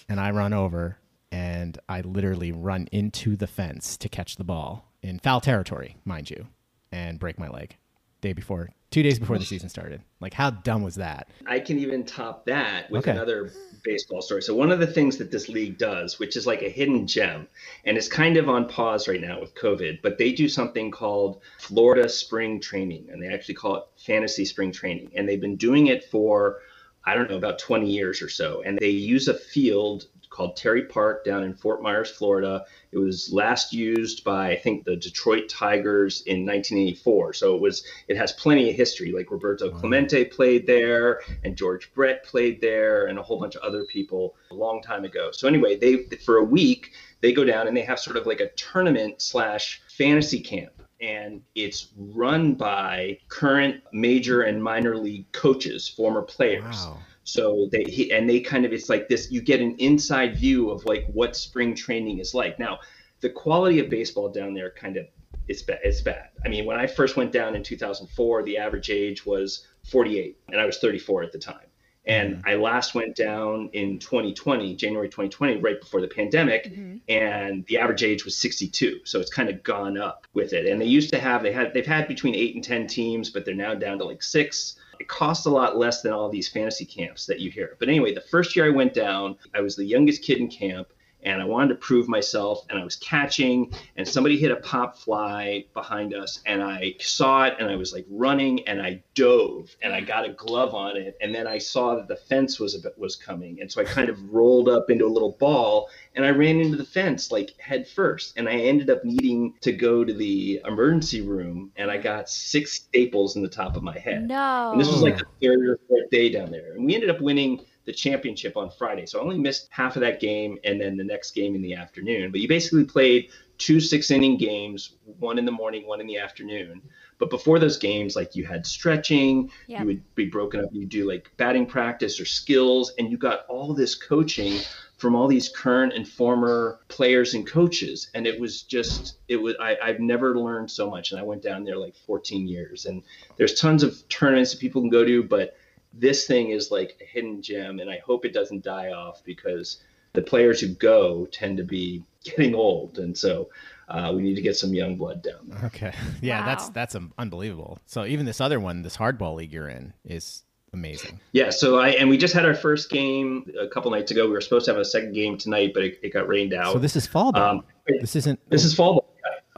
[0.07, 0.97] and I run over
[1.31, 6.29] and I literally run into the fence to catch the ball in foul territory, mind
[6.29, 6.47] you,
[6.91, 7.77] and break my leg.
[8.19, 10.03] Day before, two days before the season started.
[10.19, 11.29] Like, how dumb was that?
[11.47, 13.11] I can even top that with Okay.
[13.11, 13.51] another
[13.83, 14.43] baseball story.
[14.43, 17.47] So one of the things that this league does, which is like a hidden gem,
[17.83, 21.41] and it's kind of on pause right now with COVID, but they do something called
[21.57, 25.87] Florida Spring Training, and they actually call it Fantasy Spring Training, and they've been doing
[25.87, 26.59] it for
[27.03, 30.05] I don't know about 20 years or so, and they use a field
[30.41, 32.65] called Terry Park down in Fort Myers, Florida.
[32.91, 37.33] It was last used by I think the Detroit Tigers in 1984.
[37.33, 39.11] So it was it has plenty of history.
[39.11, 43.61] Like Roberto Clemente played there, and George Brett played there, and a whole bunch of
[43.61, 45.29] other people a long time ago.
[45.31, 48.39] So anyway, they for a week they go down and they have sort of like
[48.39, 50.73] a tournament slash fantasy camp.
[51.01, 56.85] And it's run by current major and minor league coaches, former players.
[56.85, 56.97] Wow.
[57.23, 59.31] So they he, and they kind of it's like this.
[59.31, 62.57] You get an inside view of like what spring training is like.
[62.59, 62.79] Now,
[63.21, 65.05] the quality of baseball down there kind of
[65.47, 65.79] it's bad.
[65.83, 66.29] It's bad.
[66.45, 70.59] I mean, when I first went down in 2004, the average age was 48, and
[70.59, 71.67] I was 34 at the time.
[72.05, 72.49] And mm-hmm.
[72.49, 76.97] I last went down in 2020, January 2020, right before the pandemic, mm-hmm.
[77.07, 79.01] and the average age was 62.
[79.03, 80.65] So it's kind of gone up with it.
[80.65, 83.45] And they used to have they had they've had between eight and 10 teams, but
[83.45, 84.75] they're now down to like six.
[85.01, 87.75] It costs a lot less than all these fantasy camps that you hear.
[87.79, 90.89] But anyway, the first year I went down, I was the youngest kid in camp
[91.23, 94.97] and I wanted to prove myself and I was catching and somebody hit a pop
[94.97, 99.75] fly behind us and I saw it and I was like running and I dove
[99.81, 102.75] and I got a glove on it and then I saw that the fence was
[102.75, 105.89] a bit, was coming and so I kind of rolled up into a little ball
[106.15, 109.71] and I ran into the fence like head first and I ended up needing to
[109.71, 113.97] go to the emergency room and I got six staples in the top of my
[113.97, 114.27] head.
[114.27, 114.71] No.
[114.71, 116.73] And this was like the third or fourth day down there.
[116.73, 119.05] And we ended up winning the championship on Friday.
[119.05, 121.73] So I only missed half of that game and then the next game in the
[121.73, 122.31] afternoon.
[122.31, 126.17] But you basically played two six inning games, one in the morning, one in the
[126.17, 126.81] afternoon.
[127.19, 129.79] But before those games, like you had stretching, Yep.
[129.79, 133.45] you would be broken up, you do like batting practice or skills, and you got
[133.47, 134.59] all this coaching
[134.97, 138.09] from all these current and former players and coaches.
[138.13, 141.11] And it was just, it was, I, I've never learned so much.
[141.11, 142.85] And I went down there like 14 years.
[142.85, 143.01] And
[143.37, 145.55] there's tons of tournaments that people can go to, but
[145.93, 147.79] this thing is like a hidden gem.
[147.79, 149.81] And I hope it doesn't die off because
[150.13, 152.99] the players who go tend to be getting old.
[152.99, 153.49] And so
[153.89, 155.65] uh, we need to get some young blood down there.
[155.65, 155.93] Okay.
[156.21, 156.71] Yeah, that's Wow.
[156.73, 157.79] that's um, unbelievable.
[157.85, 161.19] So even this other one, this hardball league you're in, is amazing.
[161.33, 164.25] Yeah, so I and we just had our first game a couple nights ago.
[164.27, 166.71] We were supposed to have a second game tonight, but it, it got rained out.
[166.73, 167.43] So this is fall ball.
[167.43, 167.63] um,
[167.99, 168.39] this isn't.
[168.49, 169.07] this is fall ball.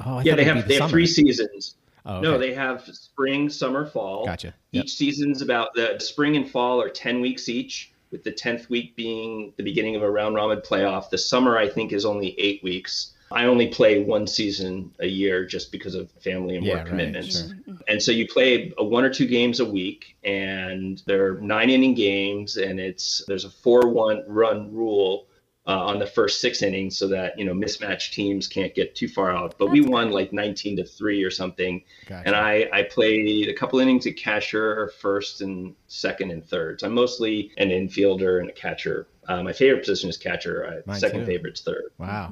[0.06, 1.76] Oh, I yeah, they have be they the have three seasons.
[2.06, 4.26] Oh, No, they have spring, summer, fall.
[4.26, 4.54] Gotcha.
[4.72, 4.88] Each Yep.
[4.89, 9.54] season's about the spring and fall are ten weeks each, with the tenth week being
[9.58, 11.10] the beginning of a round robin playoff.
[11.10, 13.12] The summer I think is only eight weeks.
[13.32, 16.88] I only play one season a year just because of family and Yeah, work right,
[16.89, 17.39] commitments.
[17.39, 17.50] sure.
[17.50, 17.76] Mm-hmm.
[17.88, 21.96] And so you play a one or two games a week, and they're nine inning
[21.96, 25.26] games, and it's there's a four one run rule
[25.65, 29.08] uh, on the first six innings, so that you know mismatched teams can't get too
[29.08, 29.56] far out.
[29.58, 30.15] But we won great.
[30.15, 32.28] like 19 to three or something, Gotcha.
[32.28, 36.82] and I I played a couple innings at catcher, first and second and third.
[36.82, 39.08] So I'm mostly an infielder and a catcher.
[39.28, 40.67] Uh, my favorite position is catcher.
[40.67, 41.26] Uh, Mine second too.
[41.28, 41.84] favorite's third.
[41.97, 42.30] wow.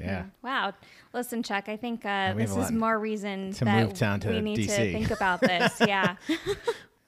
[0.00, 0.24] Yeah.
[0.42, 0.72] Wow.
[1.14, 4.40] Listen, Chuck, I think uh, this is more reason to that move down to we
[4.40, 4.92] need to DC.
[4.92, 5.72] think about this.
[5.86, 6.16] Yeah.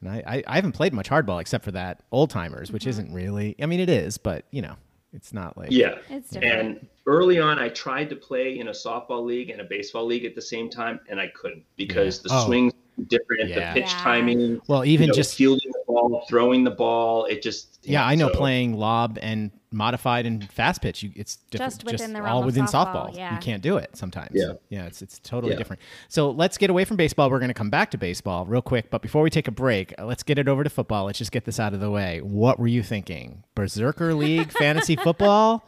[0.01, 2.75] And I, I, I haven't played much hardball except for that old timers, Mm-hmm.
[2.75, 3.57] which isn't really.
[3.61, 4.77] I mean, it is, but you know,
[5.15, 5.71] it's not like.
[5.71, 5.99] Yeah.
[6.11, 6.61] It's different.
[6.79, 10.25] And early on, I tried to play in a softball league and a baseball league
[10.25, 12.29] at the same time, and I couldn't because Yeah.
[12.29, 12.47] the Oh.
[12.47, 12.73] swings
[13.09, 13.73] different, Yeah.
[13.75, 13.99] the pitch Yeah.
[14.03, 14.61] timing.
[14.69, 18.15] Well, even you know, just fielding the ball, throwing the ball, it just yeah, I
[18.15, 21.03] know so- playing lob and modified and fast pitch.
[21.03, 23.17] You, it's different, Just within the all of within softball, softball.
[23.17, 23.35] yeah.
[23.35, 24.31] You can't do it sometimes.
[24.33, 24.53] Yeah.
[24.69, 25.59] yeah, it's it's totally Yeah.
[25.59, 25.83] different.
[26.09, 27.29] So let's get away from baseball.
[27.29, 29.93] We're going to come back to baseball real quick, but before we take a break,
[29.99, 31.07] uh, let's get it over to football.
[31.07, 32.21] Let's just get this out of the way.
[32.21, 33.43] What were you thinking?
[33.57, 35.67] Berserker League fantasy football?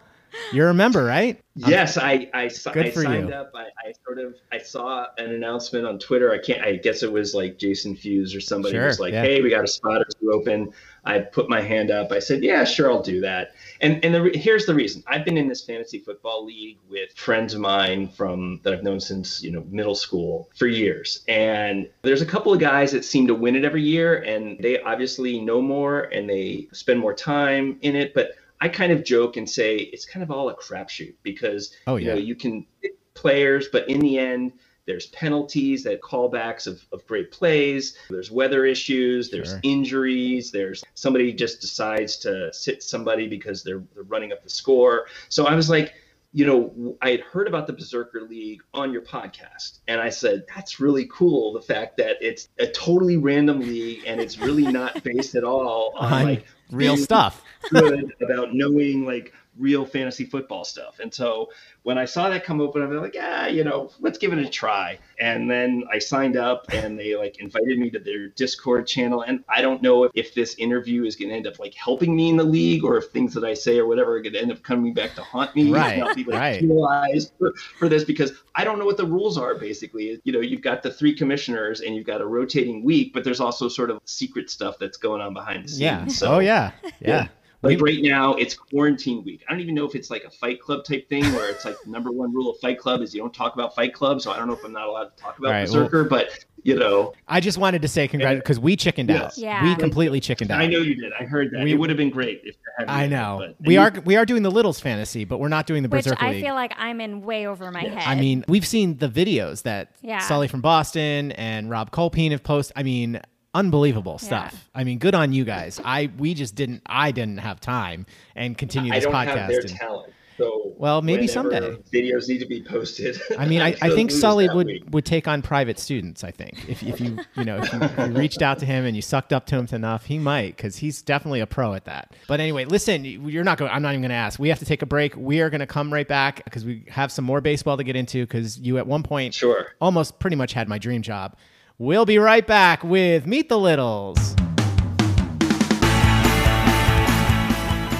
[0.53, 1.41] You're a member, right?
[1.55, 3.35] Yes, I I, Good I for signed you.
[3.35, 3.51] up.
[3.55, 6.31] I, I sort of I saw an announcement on Twitter.
[6.33, 6.61] I can't.
[6.62, 9.23] I guess it was like Jason Fuse or somebody Sure, was like, yeah.
[9.23, 10.73] "Hey, we got a spot or two open."
[11.05, 12.12] I put my hand up.
[12.12, 15.03] I said, "Yeah, sure, I'll do that." And and the, re- here's the reason.
[15.07, 19.01] I've been in this fantasy football league with friends of mine from that I've known
[19.01, 21.23] since you know middle school for years.
[21.27, 24.81] And there's a couple of guys that seem to win it every year, and they
[24.83, 28.33] obviously know more and they spend more time in it, but.
[28.61, 32.09] I kind of joke and say it's kind of all a crapshoot because Oh, you
[32.09, 32.66] know you can
[33.14, 34.53] players, but in the end,
[34.87, 37.97] there's penalties that callbacks of, of great plays.
[38.09, 39.31] There's weather issues.
[39.31, 39.61] There's Sure.
[39.64, 40.53] injuries.
[40.53, 45.07] There's somebody just decides to sit somebody because they're, they're running up the score.
[45.29, 45.95] So I was like,
[46.33, 50.45] you know, I had heard about the Berserker League on your podcast, and I said,
[50.55, 51.53] that's really cool.
[51.55, 55.95] The fact that it's a totally random league and it's really not based at all
[55.97, 57.43] On like real stuff.
[57.71, 60.99] good about knowing like real fantasy football stuff.
[61.01, 61.51] And so
[61.83, 64.49] when I saw that come open, I'm like, yeah, you know, let's give it a
[64.49, 64.99] try.
[65.21, 69.23] And then I signed up and they like invited me to their Discord channel.
[69.23, 72.14] And I don't know if, if this interview is going to end up like helping
[72.14, 74.40] me in the league or if things that I say or whatever are going to
[74.40, 75.73] end up coming back to haunt me.
[75.73, 76.61] Right, I'll be like right.
[76.61, 80.21] penalized for, for this because I don't know what the rules are basically.
[80.25, 83.40] You know, you've got the three commissioners and you've got a rotating week, but there's
[83.40, 85.81] also sort of secret stuff that's going on behind the scenes.
[85.81, 86.07] Yeah.
[86.09, 86.73] So, oh yeah.
[86.83, 86.90] Yeah.
[87.01, 87.29] yeah.
[87.62, 89.42] Like right now, it's quarantine week.
[89.49, 91.77] I don't even know if it's like a Fight Club type thing where it's like
[91.85, 94.21] the number one rule of Fight Club is you don't talk about Fight Club.
[94.21, 96.05] So I don't know if I'm not allowed to talk about All right, well- Berserker,
[96.05, 99.38] but you know, I just wanted to say congrats because we chickened out.
[99.38, 99.62] Yeah.
[99.62, 100.61] We completely chickened out.
[100.61, 101.12] I know you did.
[101.19, 101.62] I heard that.
[101.62, 103.37] We- it would have been great if had I in, know.
[103.40, 105.88] but- we and are we are doing the Littles fantasy, but we're not doing the
[105.88, 106.16] Berserker.
[106.16, 106.45] Which I League.
[106.45, 108.03] feel like I'm in way over my head.
[108.05, 110.19] I mean, we've seen the videos that Yeah.
[110.19, 112.77] Sully from Boston and Rob Colpine have posted.
[112.77, 113.21] I mean,
[113.57, 114.27] unbelievable Yeah.
[114.27, 114.69] stuff.
[114.75, 115.81] I mean, good on you guys.
[115.85, 116.83] I we just didn't.
[116.87, 119.37] I didn't have time and continue I this don't podcast.
[119.37, 120.12] have their and- talent.
[120.38, 121.79] So Well, maybe someday.
[121.90, 123.19] videos need to be posted.
[123.38, 124.85] I mean, I, I think Sully would, week.
[124.90, 126.23] would take on private students.
[126.25, 128.85] I think if, if you you know if you, if you reached out to him
[128.85, 131.87] and you sucked up to him enough, he might because he's definitely a pro at
[131.87, 132.14] that.
[132.29, 133.71] But anyway, listen, you're not going.
[133.71, 134.38] I'm not even going to ask.
[134.38, 135.16] We have to take a break.
[135.16, 137.97] We are going to come right back because we have some more baseball to get
[137.97, 138.21] into.
[138.27, 139.69] Because you at one point Sure.
[139.81, 141.35] almost pretty much had my dream job.
[141.79, 144.35] We'll be right back with Meet the Littles.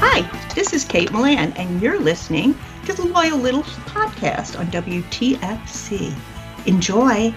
[0.01, 6.17] Hi, this is Kate Milan, and you're listening to the Loyal Littles podcast on WTFC.
[6.67, 7.35] Enjoy.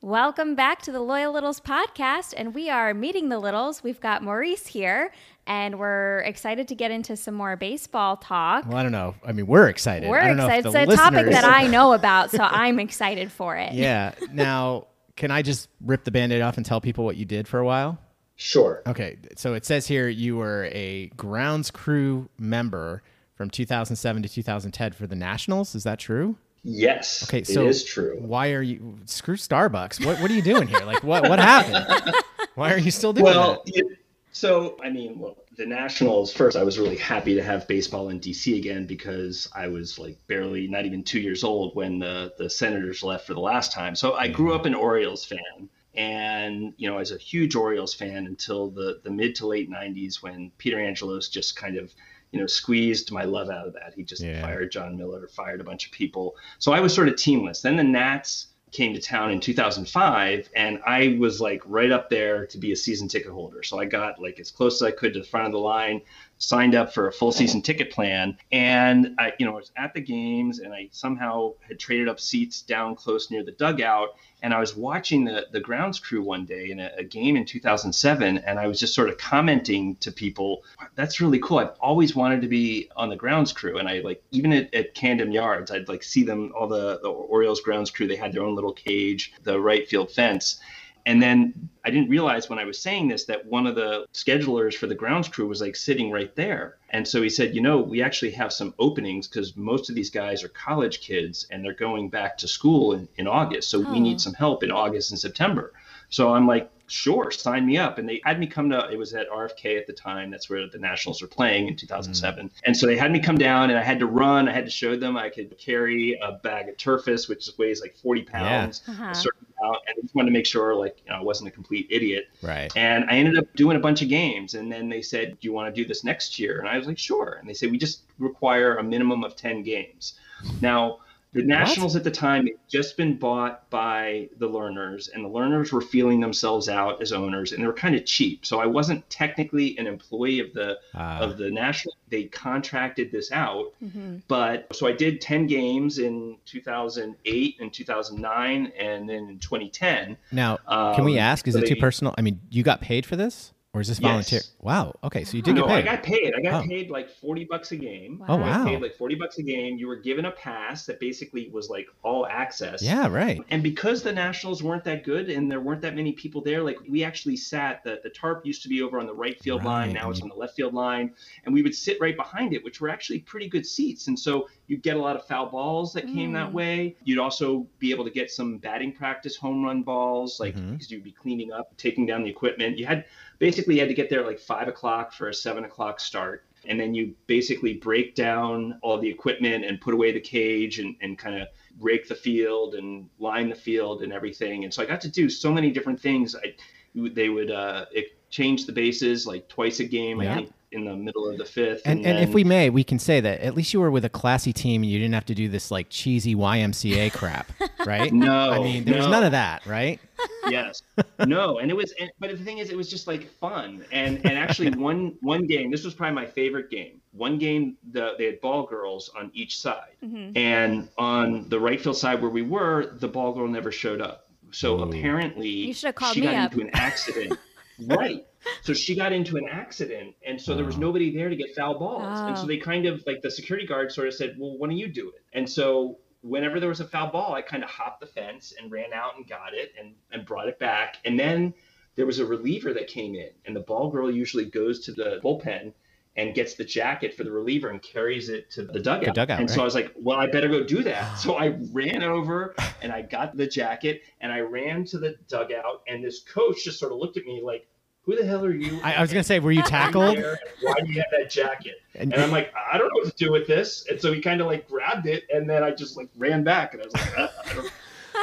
[0.00, 3.84] Welcome back to the Loyal Littles podcast, and we are meeting the Littles.
[3.84, 5.12] We've got Maurice here,
[5.46, 8.66] and we're excited to get into some more baseball talk.
[8.66, 9.14] Well, I don't know.
[9.26, 10.08] I mean, we're excited.
[10.08, 10.72] We're I don't know if excited.
[10.88, 13.72] the It's a topic that I know about, so I'm excited for it.
[13.72, 14.14] Yeah.
[14.32, 17.58] Now, can I just rip the band-aid off and tell people what you did for
[17.58, 17.98] a while?
[18.36, 18.82] Sure.
[18.86, 23.02] Okay, so it says here you were a grounds crew member
[23.34, 25.74] from 2007 to 2010 for the Nationals.
[25.74, 26.36] Is that true?
[26.64, 27.24] Yes.
[27.24, 28.16] Okay, so it is true.
[28.20, 30.04] Why are you screw Starbucks?
[30.06, 30.80] What what are you doing here?
[30.80, 32.14] Like what what happened?
[32.54, 33.72] Why are you still doing Well, that?
[33.76, 33.98] it-
[34.32, 36.56] so I mean, well, the Nationals first.
[36.56, 40.66] I was really happy to have baseball in DC again because I was like barely,
[40.66, 43.94] not even two years old when the the Senators left for the last time.
[43.94, 44.60] So I grew mm-hmm.
[44.60, 49.00] up an Orioles fan, and you know, I was a huge Orioles fan until the
[49.04, 51.92] the mid to late '90s when Peter Angelos just kind of
[52.30, 53.92] you know squeezed my love out of that.
[53.94, 54.40] He just Yeah.
[54.40, 56.36] fired Jon Miller, fired a bunch of people.
[56.58, 57.60] So I was sort of teamless.
[57.60, 62.46] Then the Nats came to town in 2005 and I was like right up there
[62.46, 63.62] to be a season ticket holder.
[63.62, 66.00] So I got like as close as I could to the front of the line,
[66.42, 68.36] signed up for a full season ticket plan.
[68.50, 72.18] And I you know I was at the games and I somehow had traded up
[72.18, 74.16] seats down close near the dugout.
[74.42, 77.44] And I was watching the the grounds crew one day in a, a game in
[77.44, 80.64] 2007 and I was just sort of commenting to people
[80.96, 81.58] that's really cool.
[81.58, 83.78] I've always wanted to be on the grounds crew.
[83.78, 87.08] And I like even at, at Camden Yards I'd like see them all the the
[87.08, 88.08] Orioles grounds crew.
[88.08, 90.60] They had their own little cage, the right field fence.
[91.04, 94.74] And then I didn't realize when I was saying this that one of the schedulers
[94.74, 96.76] for the grounds crew was like sitting right there.
[96.90, 100.10] And so he said, you know, we actually have some openings because most of these
[100.10, 103.68] guys are college kids and they're going back to school in, in August.
[103.70, 104.00] So we Oh.
[104.00, 105.72] need some help in August and September.
[106.08, 107.96] So I'm like, sure, sign me up.
[107.98, 110.30] And they had me come to, it was at RFK at the time.
[110.30, 112.50] That's where the Nationals were playing in 2007.
[112.66, 114.46] And so they had me come down and I had to run.
[114.46, 117.96] I had to show them I could carry a bag of Turface, which weighs like
[117.96, 119.04] 40 pounds, Uh-huh.
[119.10, 121.50] a certain And I just wanted to make sure like, you know, I wasn't a
[121.50, 122.28] complete idiot.
[122.42, 122.72] Right.
[122.76, 124.54] And I ended up doing a bunch of games.
[124.54, 126.58] And then they said, Do you want to do this next year?
[126.58, 127.36] And I was like, Sure.
[127.40, 130.18] And they said, We just require a minimum of 10 games.
[130.60, 130.98] Now,
[131.32, 135.72] the Nationals at the time had just been bought by the Lerners, and the Lerners
[135.72, 138.44] were feeling themselves out as owners, and they were kind of cheap.
[138.44, 141.94] So I wasn't technically an employee of the Uh, of the National.
[142.10, 144.20] They contracted this out, Mhm.
[144.28, 150.18] but so I did 10 games in 2008 and 2009, and then in 2010.
[150.30, 150.58] now,
[150.94, 151.48] can we um, ask?
[151.48, 152.14] Is so it too personal?
[152.18, 154.08] I mean, you got paid for this, or is this Yes.
[154.10, 154.40] volunteer?
[154.60, 154.94] Wow.
[155.02, 155.84] Okay, so you did no, get I paid.
[155.86, 156.34] got paid.
[156.36, 156.68] I got Oh.
[156.68, 158.22] paid like 40 bucks a game.
[158.28, 158.42] Oh, Wow.
[158.42, 158.64] I got wow.
[158.66, 159.78] paid like 40 bucks a game.
[159.78, 162.82] You were given a pass that basically was like all access.
[162.82, 163.08] yeah.
[163.08, 163.40] Right.
[163.50, 166.76] And because the Nationals weren't that good and there weren't that many people there, like
[166.86, 169.94] we actually sat, the, the tarp used to be over on the right field line.
[169.94, 171.14] Now it's on the left field line.
[171.46, 174.06] And we would sit right behind it, which were actually pretty good seats.
[174.08, 176.52] And so you'd get a lot of foul balls that came that Mm.
[176.54, 176.96] way.
[177.04, 181.04] You'd also be able to get some batting practice home run balls, like because you'd
[181.04, 182.78] be cleaning up, taking down the equipment.
[182.78, 183.04] You had
[183.38, 186.46] basically you had to get there at like five o'clock for a seven o'clock start.
[186.64, 190.96] And then you basically break down all the equipment and put away the cage and,
[191.02, 194.64] and kind of rake the field and line the field and everything.
[194.64, 196.34] And so I got to do so many different things.
[196.34, 196.54] I,
[196.94, 197.84] they would uh,
[198.30, 200.32] change the bases like twice a game, Yeah.
[200.32, 201.82] I think, in the middle of the fifth.
[201.84, 204.04] And, and if then- we may, we can say that at least you were with
[204.04, 207.50] a classy team and you didn't have to do this like cheesy YMCA crap,
[207.86, 208.12] right?
[208.12, 210.00] no, I mean, there was none of that, right?
[210.48, 210.82] yes
[211.26, 214.18] no and it was and, but the thing is it was just like fun and
[214.24, 218.26] and actually one one game this was probably my favorite game one game the, they
[218.26, 220.36] had ball girls on each side Mhm.
[220.36, 224.28] and on the right field side where we were the ball girl never showed up
[224.52, 224.82] so Ooh.
[224.84, 226.52] apparently You should have called she me got up.
[226.52, 227.38] into an accident
[227.86, 228.24] right
[228.62, 230.80] so she got into an accident and so there was Oh.
[230.80, 232.46] nobody there to get foul balls and so Oh.
[232.46, 235.08] they kind of like the security guard sort of said well why don't you do
[235.10, 238.52] it and so whenever there was a foul ball i kind of hopped the fence
[238.60, 241.52] and ran out and got it and, and brought it back and then
[241.96, 245.20] there was a reliever that came in and the ball girl usually goes to the
[245.22, 245.72] bullpen
[246.14, 249.06] and gets the jacket for the reliever and carries it to the dugout.
[249.06, 249.62] The dugout, and so.
[249.62, 251.16] I was like, well, I better go do that.
[251.18, 255.80] So I ran over and I got the jacket and I ran to the dugout.
[255.88, 257.66] And this coach just sort of looked at me like,
[258.04, 258.80] who the hell are you?
[258.82, 260.16] I, I was gonna say, were you tackled?
[260.18, 261.80] Why do you have that jacket?
[261.94, 263.86] And- And I'm like, I don't know what to do with this.
[263.90, 266.74] And so he kind of like grabbed it, and then I just like ran back,
[266.74, 267.72] and I was like, I, I don't,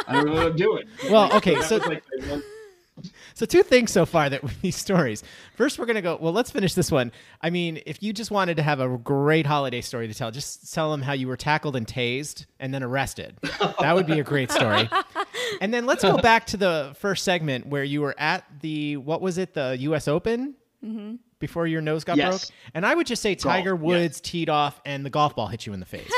[0.08, 0.84] I don't know what I'm doing.
[1.10, 2.04] Well, okay, so- like
[3.40, 5.24] So two things so far that these stories.
[5.56, 6.18] First, we're gonna go.
[6.20, 7.14] Well, let's finish this one.
[7.42, 10.74] I mean, if you just wanted to have a great holiday story to tell, just
[10.74, 13.38] tell them how you were tackled and tased and then arrested.
[13.80, 14.90] That would be a great story.
[15.62, 19.22] And then let's go back to the first segment where you were at the what
[19.22, 20.10] was it, the U.S.
[20.10, 21.16] Open mm-hmm.
[21.40, 22.50] before your nose got Yes.
[22.50, 22.58] broke.
[22.74, 25.66] And I would just say Tiger Golf, Woods teed off and the golf ball hit
[25.66, 26.12] you in the face,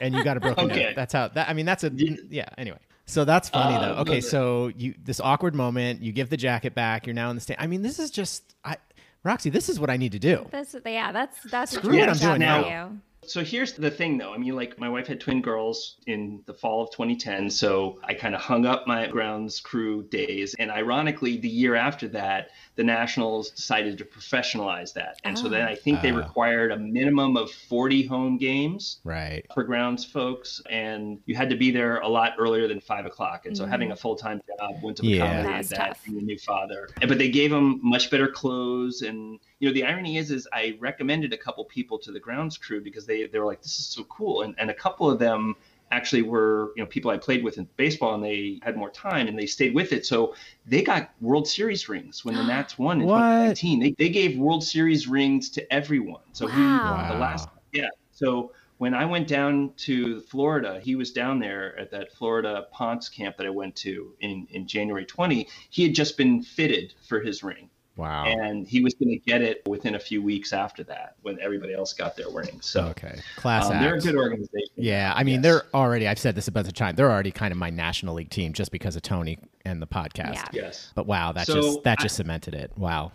[0.00, 0.84] and you got a broken Okay.
[0.84, 0.92] nose.
[0.94, 1.26] That's how.
[1.28, 2.48] That I mean, that's a yeah.
[2.56, 2.78] Anyway.
[3.10, 4.00] So that's funny Uh, though.
[4.02, 7.40] Okay, so you this awkward moment, you give the jacket back, you're now in the
[7.40, 7.60] stand.
[7.60, 8.76] I mean, this is just I
[9.22, 10.46] Roxy, this is what I need to do.
[10.50, 11.12] That's yeah.
[11.12, 12.92] That's that's Screw what a I'm doing for now.
[13.26, 14.32] So here's the thing, though.
[14.32, 18.14] I mean, like my wife had twin girls in the fall of 2010, so I
[18.14, 20.54] kind of hung up my grounds crew days.
[20.58, 22.48] And ironically, the year after that,
[22.80, 26.16] the Nationals decided to professionalize that, and so then I think they Ah.
[26.16, 29.00] required a minimum of 40 home games.
[29.04, 29.44] Right.
[29.52, 33.44] for grounds folks, and you had to be there a lot earlier than five o'clock.
[33.44, 35.24] And so having a full time job went to Yeah.
[35.24, 36.04] accommodate That's that, tough.
[36.06, 36.88] being a new father.
[37.06, 40.78] But they gave him much better clothes, and you know the irony is, is I
[40.80, 43.86] recommended a couple people to the grounds crew because they they were like, this is
[43.86, 45.54] so cool, and and a couple of them
[45.90, 49.26] actually were you know people I played with in baseball and they had more time
[49.28, 50.34] and they stayed with it so
[50.66, 53.56] they got World Series rings when the Nats won in What?
[53.56, 57.06] 2019 they, they gave World Series rings to everyone so he Wow.
[57.08, 57.88] the last yeah.
[58.12, 63.08] So when I went down to Florida, he was down there at that Florida Ponce
[63.08, 65.46] camp that I went to in, in January 20.
[65.70, 67.69] He had just been fitted for his ring.
[68.00, 68.24] Wow.
[68.24, 71.74] And he was going to get it within a few weeks after that when everybody
[71.74, 72.64] else got their rings.
[72.66, 73.20] So okay.
[73.36, 74.72] Class um, they're a good organization.
[74.76, 75.42] Yeah, I mean, Yes.
[75.42, 76.08] they're already.
[76.08, 76.96] I've said this a bunch of times.
[76.96, 80.34] They're already kind of my National League team just because of Tony and the podcast.
[80.34, 80.44] Yeah.
[80.52, 80.92] Yes.
[80.94, 82.72] But wow, that So, just that I- just cemented it.
[82.76, 83.12] Wow.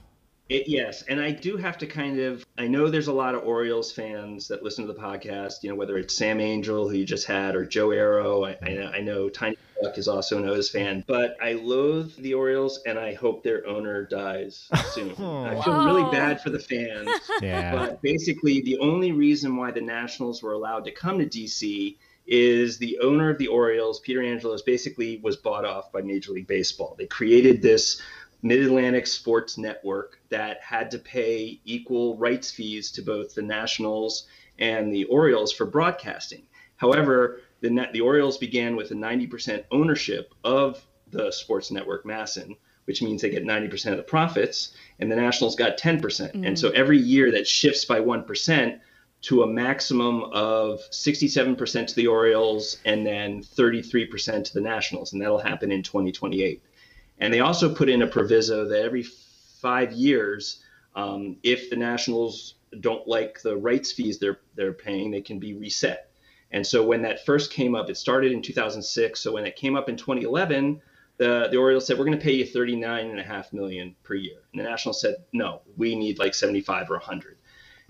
[0.47, 2.45] It, yes, and I do have to kind of.
[2.57, 5.63] I know there's a lot of Orioles fans that listen to the podcast.
[5.63, 8.45] You know, whether it's Sam Angel, who you just had, or Joe Arrow.
[8.45, 12.15] I, I, know, I know Tiny Chuck is also an O's fan, but I loathe
[12.17, 15.09] the Orioles, and I hope their owner dies soon.
[15.13, 15.85] I feel Whoa.
[15.85, 17.09] really bad for the fans.
[17.41, 17.75] Yeah.
[17.75, 22.77] But basically, the only reason why the Nationals were allowed to come to DC is
[22.77, 26.95] the owner of the Orioles, Peter Angelos, basically was bought off by Major League Baseball.
[26.97, 28.01] They created this
[28.45, 34.27] Mid Atlantic Sports Network that had to pay equal rights fees to both the Nationals
[34.59, 36.43] and the Orioles for broadcasting.
[36.75, 42.55] However, the, net, the Orioles began with a 90% ownership of the sports network, MASN,
[42.83, 45.99] which means they get 90% of the profits, and the Nationals got 10%.
[45.99, 46.43] Mm-hmm.
[46.43, 48.79] And so every year that shifts by 1%
[49.21, 55.21] to a maximum of 67% to the Orioles and then 33% to the Nationals, and
[55.23, 56.61] that'll happen in 2028.
[57.19, 60.63] And they also put in a proviso that every five years,
[60.95, 65.53] um, if the Nationals don't like the rights fees they're they're paying, they can be
[65.53, 66.11] reset.
[66.51, 69.19] And so when that first came up, it started in 2006.
[69.19, 70.81] So when it came up in 2011,
[71.17, 74.15] the the Orioles said we're going to pay you 39 and a half million per
[74.15, 77.37] year, and the Nationals said no, we need like 75 or 100.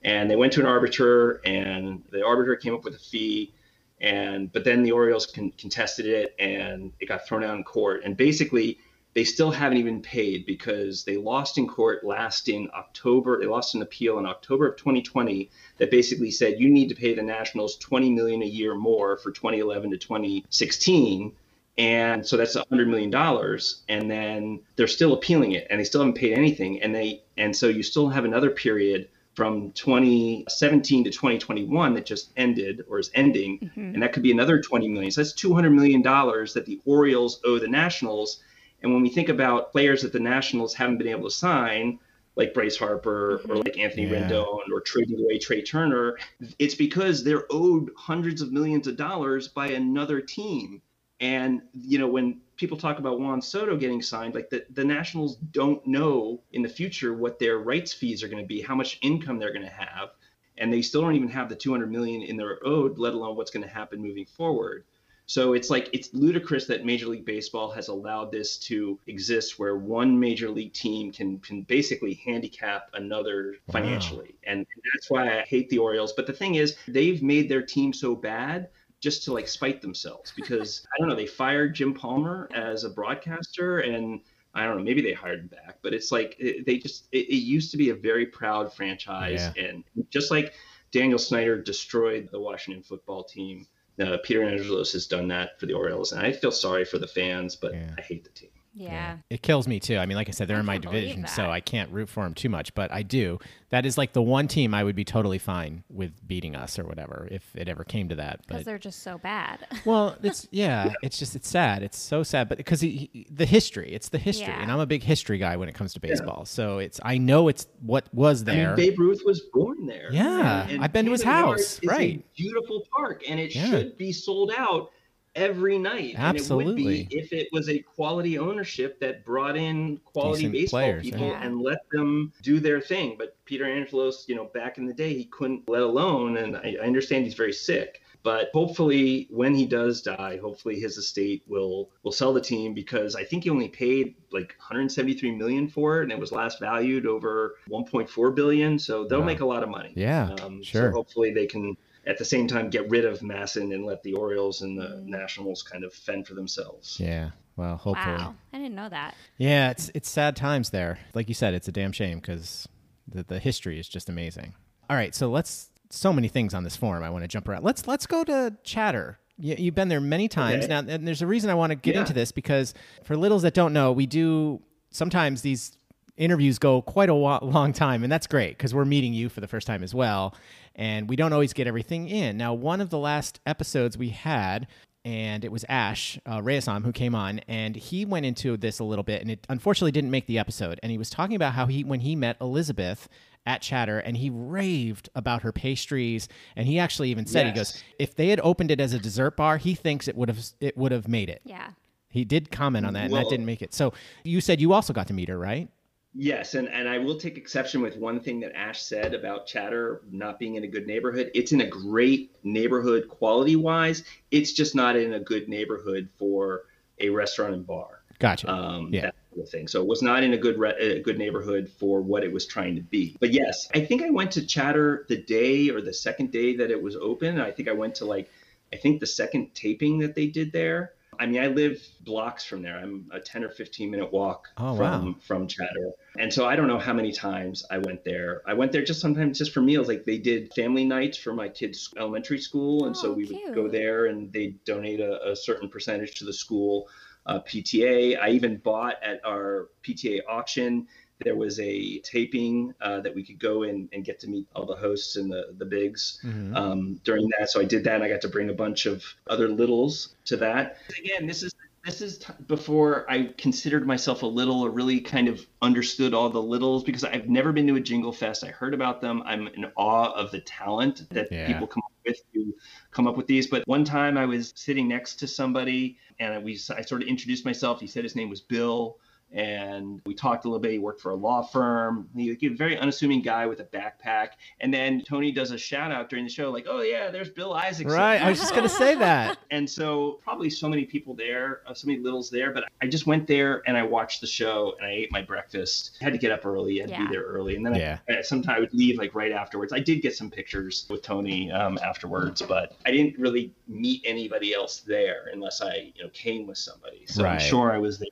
[0.04, 3.54] And they went to an arbiter, and the arbiter came up with a fee.
[4.00, 8.04] And but then the Orioles con- contested it, and it got thrown out in court.
[8.04, 8.78] And basically,
[9.16, 13.40] they still haven't even paid because they lost in court last in October.
[13.40, 17.16] They lost an appeal in October of 2020 that basically said you need to pay
[17.16, 21.32] the Nationals 20 million a year more for 2011 to 2016.
[21.78, 23.60] And so that's $100 million.
[23.88, 26.82] And then they're still appealing it and they still haven't paid anything.
[26.82, 32.32] And they and so you still have another period from 2017 to 2021 that just
[32.36, 33.60] ended or is ending.
[33.60, 33.94] Mm-hmm.
[33.94, 35.12] And that could be another 20 million.
[35.12, 38.42] So that's $200 million that the Orioles owe the Nationals.
[38.82, 42.00] And when we think about players that the Nationals haven't been able to sign,
[42.36, 43.54] like Bryce Harper or mm-hmm.
[43.58, 44.30] like Anthony Yeah.
[44.30, 46.18] Rendon or trading away Trea Turner,
[46.60, 50.82] it's because they're owed hundreds of millions of dollars by another team.
[51.20, 55.38] And you know, when people talk about Juan Soto getting signed, like the, the Nationals
[55.38, 59.00] don't know in the future what their rights fees are going to be, how much
[59.02, 60.12] income they're going to have,
[60.58, 63.52] and they still don't even have the 200 million in their owed, let alone what's
[63.52, 64.84] going to happen moving forward.
[65.28, 69.76] So it's like it's ludicrous that Major League Baseball has allowed this to exist, where
[69.76, 75.70] one major league team can can basically handicap another financially, and that's why I hate
[75.70, 76.14] the Orioles.
[76.14, 78.70] But the thing is, they've made their team so bad
[79.00, 82.90] just to like spite themselves because I don't know they fired Jim Palmer as a
[82.90, 84.22] broadcaster and
[84.56, 87.28] I don't know, maybe they hired him back, but it's like it, they just it,
[87.28, 90.54] it used to be a very proud franchise, and just like
[90.92, 93.68] Daniel Snyder destroyed the Washington football team.
[94.00, 97.08] Uh, Peter Angelos has done that for the Orioles, and I feel sorry for the
[97.08, 98.50] fans, but I hate the team.
[98.78, 99.18] Yeah.
[99.30, 99.98] It kills me too.
[99.98, 102.34] I mean, like I said, they're in my division, so I can't root for them
[102.34, 103.40] too much, but I do.
[103.70, 106.84] That is like the one team I would be totally fine with beating us or
[106.84, 108.46] whatever if it ever came to that.
[108.46, 109.66] Because they're just so bad.
[109.86, 111.84] well, it's yeah, it's just it's sad.
[111.84, 114.62] It's so sad, but because he, he- the history, it's the history, Yeah.
[114.62, 116.44] and I'm a big history guy when it comes to baseball.
[116.46, 118.68] So it's I know it's what was I there.
[118.76, 120.10] mean, Babe Ruth was born there.
[120.12, 122.20] Yeah, I've been to his house, right.
[122.20, 123.68] A beautiful park, and it Yeah.
[123.70, 124.92] should be sold out
[125.36, 126.16] every night.
[126.18, 127.04] And it would Absolutely.
[127.04, 131.28] be if it was a quality ownership that brought in quality Decent baseball players, people
[131.28, 131.44] yeah.
[131.44, 133.16] and let them do their thing.
[133.18, 136.78] But Peter Angelos, you know, back in the day, he couldn't let alone, and I,
[136.82, 138.02] I understand he's very sick.
[138.24, 143.16] But hopefully, when he does die, hopefully his estate will will sell the team because
[143.16, 147.06] I think he only paid like 173 million for it, and it was last valued
[147.06, 148.80] over 1.4 billion.
[148.80, 149.26] So they'll Wow.
[149.28, 149.94] make a lot of money.
[149.96, 150.90] Yeah, um, sure.
[150.90, 151.78] So hopefully they can
[152.08, 155.10] at the same time get rid of MASN and let the Orioles and the mm-hmm.
[155.10, 156.98] Nationals kind of fend for themselves.
[157.00, 158.16] yeah, well, hopefully.
[158.16, 158.36] wow.
[158.54, 159.16] I didn't know that.
[159.38, 161.00] Yeah, it's it's sad times there.
[161.14, 162.68] Like you said, it's a damn shame because
[163.08, 164.54] the the history is just amazing.
[164.90, 167.04] All right, so let's so many things on this forum.
[167.04, 167.64] I want to jump around.
[167.64, 169.20] Let's let's go to Chatter.
[169.38, 170.68] You, you've been there many times Okay.
[170.68, 172.02] now, and there's a reason I want to get Yeah.
[172.02, 175.78] into this because for littles that don't know, we do sometimes these
[176.18, 179.42] interviews go quite a wa- long time, and that's great because we're meeting you for
[179.42, 180.36] the first time as well,
[180.76, 182.38] and we don't always get everything in.
[182.38, 184.68] Now, one of the last episodes we had
[185.06, 188.84] and it was Ash uh, Reyesam who came on, and he went into this a
[188.84, 190.80] little bit, and it unfortunately didn't make the episode.
[190.82, 193.08] And he was talking about how he, when he met Elizabeth
[193.46, 197.84] at Chatter, and he raved about her pastries, and he actually even said, he goes,
[198.00, 200.76] if they had opened it as a dessert bar, he thinks it would have it
[200.76, 201.42] would have made it.
[201.46, 201.70] Yeah.
[202.10, 203.76] He did comment on that, and that didn't make it.
[203.76, 203.94] So
[204.24, 205.70] you said you also got to meet her, right?
[206.18, 210.02] Yes, and, and I will take exception with one thing that Ash said about Chatter
[210.10, 211.30] not being in a good neighborhood.
[211.34, 214.04] It's in a great neighborhood quality wise.
[214.32, 216.64] It's just not in a good neighborhood for
[217.00, 218.00] a restaurant and bar.
[218.20, 218.50] Gotcha.
[218.50, 219.02] um, Yeah.
[219.08, 219.68] that sort of thing.
[219.68, 222.46] So it was not in a good re- a good neighborhood for what it was
[222.46, 223.18] trying to be.
[223.20, 226.72] But yes, I think I went to Chatter the day or the second day that
[226.72, 227.42] it was open.
[227.42, 228.32] I think I went to like
[228.72, 230.94] I think the second taping that they did there.
[231.20, 232.78] I mean, I live blocks from there.
[232.78, 235.16] I'm a 10 or 15 minute walk Oh, from wow.
[235.28, 235.92] from Chatter.
[236.18, 238.42] And so I don't know how many times I went there.
[238.48, 239.88] I went there just sometimes just for meals.
[239.88, 242.86] Like they did family nights for my kids' elementary school.
[242.86, 243.42] And so Oh, we cute.
[243.46, 246.88] would go there and they donate a, a certain percentage to the school
[247.26, 248.20] uh, PTA.
[248.20, 250.88] I even bought at our PTA auction.
[251.24, 254.66] There was a taping uh, that we could go in and get to meet all
[254.66, 256.56] the hosts and the the bigs Mhm.
[256.56, 257.50] um, during that.
[257.50, 257.96] So I did that.
[257.96, 260.78] And I got to bring a bunch of other littles to that.
[261.00, 261.54] Again, this is
[261.86, 266.30] this is t- before I considered myself a little or really kind of understood all
[266.32, 268.44] the littles because I've never been to a Jingle Fest.
[268.44, 269.22] I heard about them.
[269.24, 271.46] I'm in awe of the talent that Yeah.
[271.48, 272.54] people come up with to
[272.92, 273.48] come up with these.
[273.48, 277.46] But one time I was sitting next to somebody and we I sort of introduced
[277.46, 277.80] myself.
[277.80, 278.98] He said his name was Bill.
[279.36, 280.72] And we talked a little bit.
[280.72, 282.08] He worked for a law firm.
[282.16, 284.30] He, he was a very unassuming guy with a backpack.
[284.62, 287.54] And then Tony does a shout out during the show, like, "Oh yeah, there's Bill
[287.54, 288.22] Isaacson." Right.
[288.22, 289.38] I was just gonna say that.
[289.52, 292.52] And so probably so many people there, uh, so many littles there.
[292.52, 295.98] But I just went there and I watched the show and I ate my breakfast.
[296.02, 296.80] I had to get up early.
[296.82, 298.00] I had to be there early, and then Yeah.
[298.10, 299.72] I, sometimes I would leave like right afterwards.
[299.72, 304.54] I did get some pictures with Tony um, afterwards, but I didn't really meet anybody
[304.54, 307.06] else there unless I you know came with somebody.
[307.06, 307.34] So Right.
[307.34, 308.10] I'm sure I was there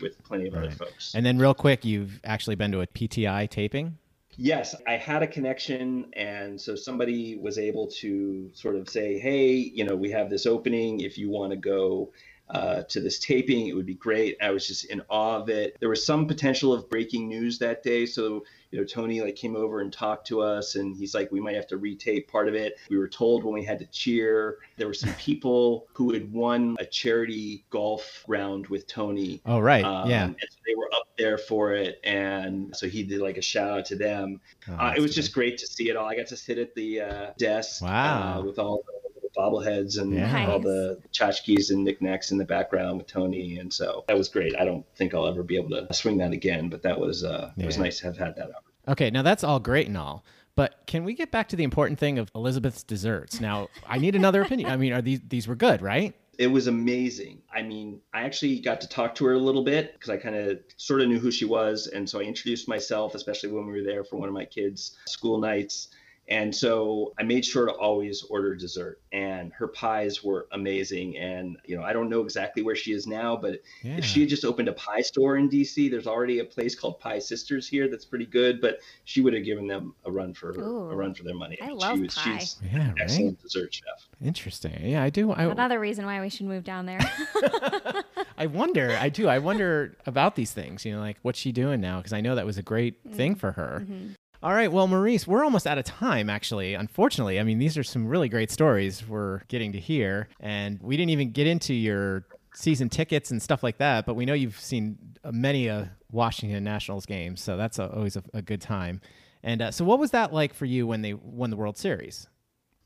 [0.00, 1.14] with plenty of other folks.
[1.14, 3.98] And then real quick, you've actually been to a PTI taping.
[4.36, 9.52] Yes, I had a connection, and so somebody was able to sort of say, "Hey,
[9.52, 11.00] you know, we have this opening.
[11.00, 12.12] If you want to go
[12.48, 15.76] uh, to this taping, it would be great." I was just in awe of it.
[15.80, 19.56] There was some potential of breaking news that day, so you know, Tony like came
[19.56, 22.54] over and talked to us, and he's like, "We might have to retape part of
[22.54, 24.58] it." We were told when we had to cheer.
[24.76, 29.40] There were some people who had won a charity golf round with Tony.
[29.46, 29.84] Oh, right.
[29.84, 30.24] Um, yeah.
[30.24, 32.00] And so they were up there for it.
[32.04, 34.40] And so he did like a shout out to them.
[34.68, 35.16] Oh, Uh, it was good.
[35.22, 36.06] just great to see it all.
[36.06, 38.38] I got to sit at the uh, desk Wow.
[38.40, 38.99] uh, with all the
[39.36, 40.50] little bobbleheads and Yeah.
[40.50, 43.58] all the tchotchkes and knickknacks in the background with Tony.
[43.58, 44.54] And so that was great.
[44.58, 47.52] I don't think I'll ever be able to swing that again, but that was uh,
[47.56, 48.66] it was nice to have had that opportunity.
[48.88, 50.24] Okay, now that's all great and all,
[50.56, 53.40] but can we get back to the important thing of Elizabeth's desserts?
[53.40, 54.70] Now, I need another opinion.
[54.70, 56.14] I mean, are these these were good, right?
[56.38, 57.42] It was amazing.
[57.54, 60.34] I mean, I actually got to talk to her a little bit because I kind
[60.34, 61.86] of sort of knew who she was.
[61.88, 64.96] And so I introduced myself, especially when we were there for one of my kids'
[65.06, 65.88] school nights.
[66.30, 69.00] And so I made sure to always order dessert.
[69.12, 71.18] And her pies were amazing.
[71.18, 73.96] And, you know, I don't know exactly where she is now, but Yeah.
[73.96, 77.00] if she had just opened a pie store in DC, there's already a place called
[77.00, 80.54] Pie Sisters here that's pretty good, but she would have given them a run for
[80.54, 80.90] her, Ooh.
[80.90, 81.58] a run for their money.
[81.60, 82.38] I mean, love she was, pie.
[82.38, 83.00] She's Yeah, an right.
[83.00, 84.08] excellent dessert chef.
[84.24, 84.78] Interesting.
[84.82, 85.32] Yeah, I do.
[85.32, 87.00] I, Another reason why we should move down there.
[88.38, 88.96] I wonder.
[89.00, 89.28] I do.
[89.28, 90.84] I wonder about these things.
[90.84, 91.98] You know, like what's she doing now?
[91.98, 93.14] Because I know that was a great mm.
[93.14, 93.82] thing for her.
[93.82, 94.12] Mm-hmm.
[94.42, 94.72] All right.
[94.72, 96.72] Well, Maurice, we're almost out of time, actually.
[96.72, 100.96] Unfortunately, I mean, these are some really great stories we're getting to hear, and we
[100.96, 102.24] didn't even get into your
[102.54, 104.06] season tickets and stuff like that.
[104.06, 108.16] But we know you've seen uh, many a Washington Nationals games, so that's a, always
[108.16, 109.02] a, a good time.
[109.42, 112.26] And uh, so, what was that like for you when they won the World Series?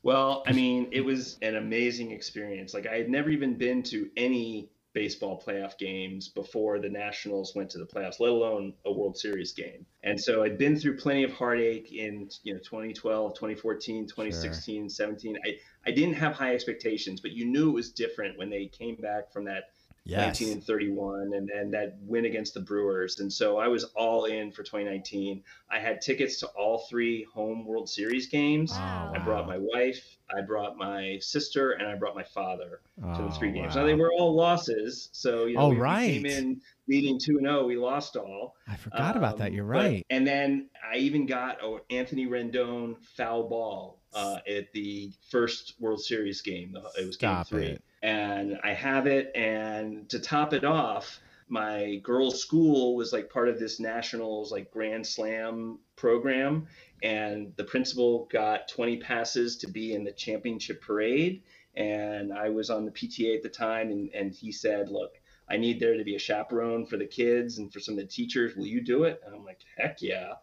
[0.02, 2.74] Well, I mean, it was an amazing experience.
[2.74, 7.68] Like I had never even been to any baseball playoff games before the Nationals went
[7.70, 9.84] to the playoffs, let alone a World Series game.
[10.04, 15.36] And so I'd been through plenty of heartache in, you know, 2012, 2014, 2016, 17.
[15.44, 15.50] I,
[15.86, 19.32] I didn't have high expectations, but you knew it was different when they came back
[19.32, 19.64] from that
[20.06, 23.20] 19 and 31 and then that win against the Brewers.
[23.20, 25.42] And so I was all in for 2019.
[25.70, 28.72] I had tickets to all three home World Series games.
[28.72, 29.12] Wow.
[29.14, 30.04] I brought my wife,
[30.36, 32.80] I brought my sister, and I brought my father
[33.16, 33.74] to the three games.
[33.74, 33.80] wow.
[33.82, 36.06] Now they were all losses, so you know Oh, we, we right.
[36.12, 37.66] came in leading two and zero.
[37.66, 38.56] We lost all.
[38.68, 39.48] I forgot about that.
[39.48, 40.06] Um, You're but- right.
[40.10, 46.00] and then I even got an Anthony Rendon foul ball uh, at the first World
[46.02, 46.76] Series game.
[46.98, 47.66] It was Stop game three.
[47.68, 47.82] it.
[48.04, 49.32] And I have it.
[49.34, 54.70] And to top it off, my girls' school was like part of this nationals like
[54.70, 56.66] Grand Slam program.
[57.02, 61.42] And the principal got 20 passes to be in the championship parade.
[61.76, 63.90] And I was on the PTA at the time.
[63.90, 65.14] And, and he said, Look,
[65.48, 68.06] I need there to be a chaperone for the kids and for some of the
[68.06, 68.54] teachers.
[68.54, 69.20] Will you do it?
[69.24, 70.34] And I'm like, heck yeah.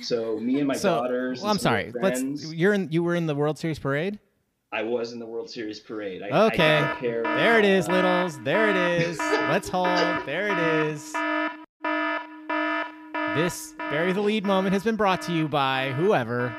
[0.00, 1.42] So me and my so, daughters.
[1.42, 1.92] well, I'm sorry.
[1.94, 2.22] Let's.
[2.54, 2.90] You're in.
[2.90, 4.18] You were in the World Series parade.
[4.72, 6.22] I was in the World Series parade.
[6.22, 6.76] I, Okay.
[6.78, 8.38] I got a pair of- There it is, littles.
[8.44, 9.18] There it is.
[9.18, 9.88] Let's hold.
[10.26, 11.12] There it is.
[13.36, 16.54] This bury the lead moment has been brought to you by whoever.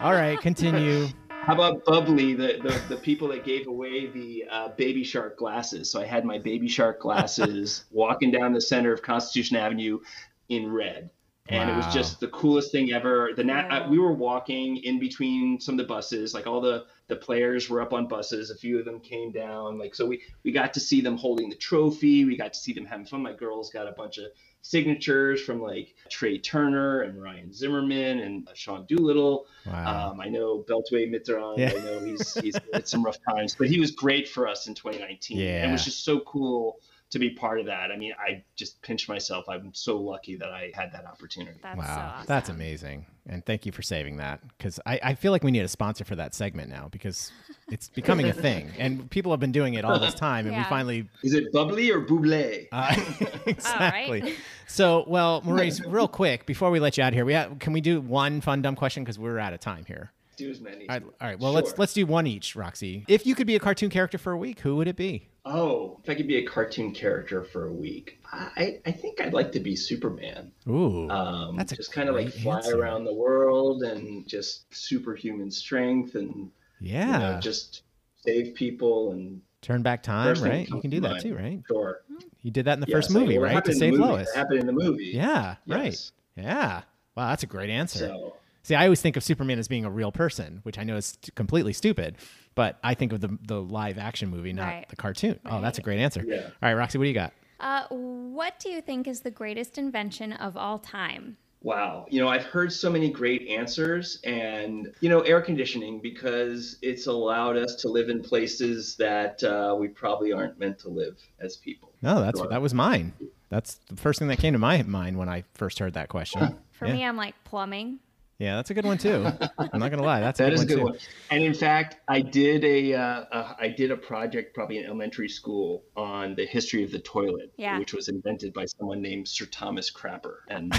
[0.00, 1.06] All right, continue.
[1.28, 5.90] How about Bubbly, the, the, the people that gave away the uh, Baby Shark glasses?
[5.90, 10.00] So I had my Baby Shark glasses walking down the center of Constitution Avenue
[10.48, 11.10] in red.
[11.48, 13.30] And it was just the coolest thing ever.
[13.36, 13.84] The nat- Wow.
[13.84, 17.68] uh, we were walking in between some of the buses, like all the the players
[17.68, 18.50] were up on buses.
[18.50, 21.50] A few of them came down, like so we we got to see them holding
[21.50, 22.24] the trophy.
[22.24, 23.22] We got to see them having fun.
[23.22, 24.24] My girls got a bunch of
[24.62, 29.46] signatures from like Trea Turner and Ryan Zimmerman and Sean Doolittle.
[29.66, 30.12] Wow.
[30.12, 31.58] Um, I know Beltway Mitterrand.
[31.58, 31.72] Yeah.
[31.76, 34.74] I know he's he's had some rough times, but he was great for us in
[34.74, 35.38] 2019.
[35.38, 35.68] And Yeah.
[35.68, 36.78] it was just so cool
[37.10, 37.90] to be part of that.
[37.92, 39.44] I mean, I just pinch myself.
[39.50, 41.58] I'm so lucky that I had that opportunity.
[41.62, 42.26] That's wow, so awesome.
[42.26, 43.04] that's amazing.
[43.28, 46.04] And thank you for saving that because I, I feel like we need a sponsor
[46.04, 47.30] for that segment now because
[47.70, 50.64] it's becoming a thing and people have been doing it all this time and we
[50.64, 52.66] finally Is it bubbly or buble?
[52.72, 52.96] uh,
[53.46, 54.22] exactly.
[54.22, 54.34] right.
[54.66, 57.80] So, well, Maurice, real quick before we let you out here, we have, can we
[57.80, 60.10] do one fun dumb question because we're out of time here.
[60.42, 60.88] Do as many.
[60.88, 61.38] All right, all right.
[61.38, 63.04] Well, let's let's do one each, Roxy.
[63.08, 65.28] If you could be a cartoon character for a week, who would it be?
[65.44, 69.32] Oh, if I could be a cartoon character for a week, I, I think I'd
[69.34, 70.52] like to be Superman.
[70.68, 72.78] Ooh, Um, That's just kind of like fly answer.
[72.80, 77.12] around the world and just superhuman strength and yeah.
[77.12, 77.82] you know, just
[78.24, 80.68] save people and Turn back time, right?
[80.68, 81.22] You can do that mind.
[81.22, 81.60] too, right?
[81.68, 82.02] Sure.
[82.42, 83.50] You did that in the Yes, first I- movie, right?
[83.50, 84.02] To happened in the save movie.
[84.12, 84.28] Lois.
[84.28, 85.10] It happened in the movie.
[85.14, 86.10] Yeah, right.
[86.36, 86.82] Yeah.
[87.16, 87.98] Wow, that's a great answer.
[87.98, 90.96] So See, I always think of Superman as being a real person, which I know
[90.96, 92.16] is st- completely stupid,
[92.54, 94.88] but I think of the the live action movie, not Right.
[94.88, 95.38] the cartoon.
[95.46, 96.22] Oh, that's a great answer.
[96.26, 96.42] Yeah.
[96.44, 97.32] All right, Roxy, what do you got?
[97.60, 101.36] Uh, what do you think is the greatest invention of all time?
[101.64, 102.06] Wow.
[102.10, 107.06] You know, I've heard so many great answers and, you know, air conditioning because it's
[107.06, 111.56] allowed us to live in places that uh, we probably aren't meant to live as
[111.56, 111.92] people.
[112.02, 112.48] No, that's Sure.
[112.48, 113.12] that was mine.
[113.48, 116.58] That's the first thing that came to my mind when I first heard that question.
[116.72, 116.94] For yeah.
[116.94, 118.00] me, I'm like plumbing.
[118.42, 119.24] Yeah, that's a good one too.
[119.56, 120.84] I'm not gonna lie, that's a That good is one a good too.
[120.84, 120.98] one.
[121.30, 125.28] And in fact, I did a, uh, uh, I did a project probably in elementary
[125.28, 127.78] school on the history of the toilet, Yeah.
[127.78, 130.38] which was invented by someone named Sir Thomas Crapper.
[130.48, 130.78] And uh,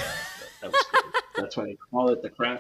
[0.61, 1.14] that was great.
[1.38, 2.59] That's why they call it the crapper.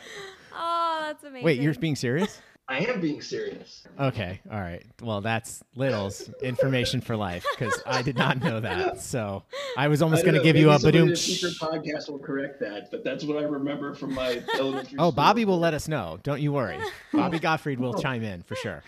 [0.55, 1.45] Oh, that's amazing.
[1.45, 2.41] Wait, you're being serious?
[2.65, 3.83] I am being serious.
[3.99, 4.83] Okay, all right.
[5.01, 9.01] Well, that's Little's information for life because I did not know that.
[9.01, 9.43] So
[9.77, 11.09] I was almost going to know, give you maybe a somebody in badoom.
[11.09, 15.09] the future podcast will correct that, but that's what I remember from my elementary Oh,
[15.09, 15.11] school.
[15.11, 16.19] Bobby will let us know.
[16.23, 16.79] Don't you worry.
[17.11, 18.81] Bobby Gottfried will chime in for sure.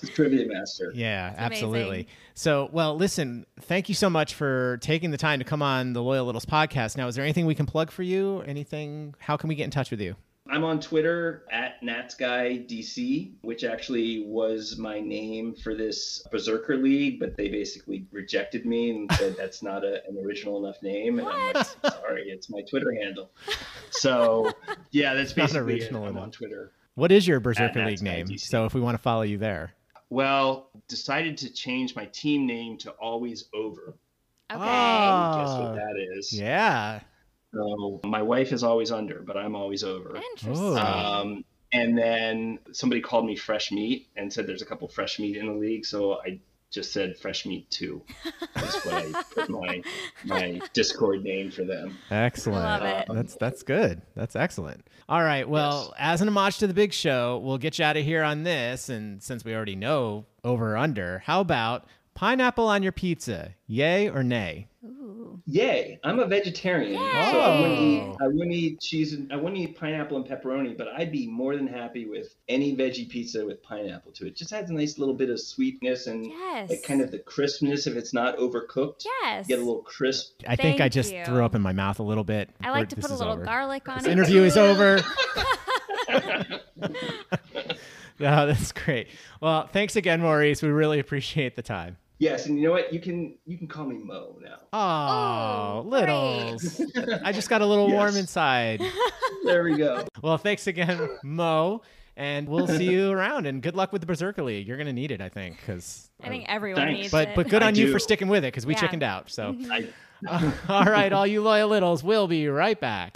[0.00, 0.92] He's trivia master.
[0.94, 1.44] Yeah, amazing.
[1.44, 2.08] absolutely.
[2.34, 6.02] So, well, listen, thank you so much for taking the time to come on the
[6.02, 6.98] Loyal Littles podcast.
[6.98, 8.40] Now, is there anything we can plug for you?
[8.42, 9.14] Anything?
[9.18, 10.14] How can we get in touch with you?
[10.46, 17.34] I'm on Twitter at NatsGuyDC, which actually was my name for this Berserker League, but
[17.36, 21.18] they basically rejected me and said that's not a, an original enough name.
[21.18, 23.30] And I'm like, sorry, it's my Twitter handle.
[23.90, 24.52] So
[24.90, 26.08] yeah, that's Not basically original it.
[26.08, 26.24] I'm enough.
[26.24, 26.72] on Twitter.
[26.94, 28.26] What is your Berserker League name?
[28.26, 28.40] DC.
[28.40, 29.72] So if we want to follow you there.
[30.10, 33.96] Well, decided to change my team name to Always Over.
[34.52, 34.62] Okay.
[34.62, 35.34] Oh.
[35.38, 35.74] Guess what ah.
[35.74, 36.32] that is?
[36.32, 37.00] Yeah.
[37.54, 40.16] So my wife is always under, but I'm always over.
[40.16, 40.56] Interesting.
[40.56, 40.76] Oh.
[40.76, 45.36] Um, and then somebody called me fresh meat and said there's a couple fresh meat
[45.36, 46.40] in the league, so I
[46.70, 48.02] just said fresh meat too.
[48.54, 49.82] That's what I put my
[50.24, 51.96] my Discord name for them.
[52.10, 52.64] Excellent.
[52.64, 53.06] Love it.
[53.08, 54.02] That's that's good.
[54.14, 54.86] That's excellent.
[55.08, 55.48] All right.
[55.48, 58.42] Well, as an homage to the big show, we'll get you out of here on
[58.42, 58.88] this.
[58.88, 63.54] And since we already know over or under, how about pineapple on your pizza?
[63.66, 64.68] Yay or nay?
[64.84, 65.40] Ooh.
[65.46, 65.98] Yay!
[66.04, 67.00] I'm a vegetarian, so
[67.40, 70.88] I wouldn't eat I wouldn't eat cheese and I wouldn't eat pineapple and pepperoni, but
[70.88, 74.36] I'd be more than happy with any veggie pizza with pineapple to it.
[74.36, 76.68] Just adds a nice little bit of sweetness and Yes.
[76.68, 79.04] like kind of the crispness if it's not overcooked.
[79.22, 79.46] Yes.
[79.46, 80.42] Get a little crisp.
[80.46, 81.24] I think I just you.
[81.24, 82.50] threw up in my mouth a little bit.
[82.62, 83.44] I like to put a little over.
[83.44, 84.12] garlic on This it.
[84.12, 85.00] interview is over.
[88.18, 89.08] no, that's great.
[89.40, 90.62] Well, thanks again, Maurice.
[90.62, 91.96] We really appreciate the time.
[92.18, 92.92] Yes, and you know what?
[92.92, 94.58] You can you can call me Mo now.
[94.72, 96.80] Oh, Oh, littles.
[97.24, 98.80] I just got a little warm inside.
[99.44, 100.06] There we go.
[100.22, 101.82] Well, thanks again, Mo.
[102.16, 103.44] And we'll see you around.
[103.46, 104.66] And good luck with the Berserker League.
[104.66, 105.58] You're going to need it, I think.
[105.66, 106.98] Cause, I think everyone Thanks.
[106.98, 107.36] needs but, it.
[107.36, 108.80] but good I on you for sticking with it because we Yeah.
[108.80, 109.30] chickened out.
[109.30, 109.70] So, mm-hmm.
[110.26, 113.12] I, all right, all you loyal littles, we'll be right back.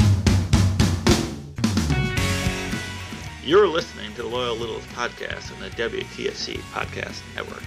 [3.43, 7.63] You're listening to the Loyal Littles podcast on the WTFC Podcast Network.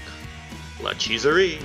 [0.83, 1.59] La Cheeserie.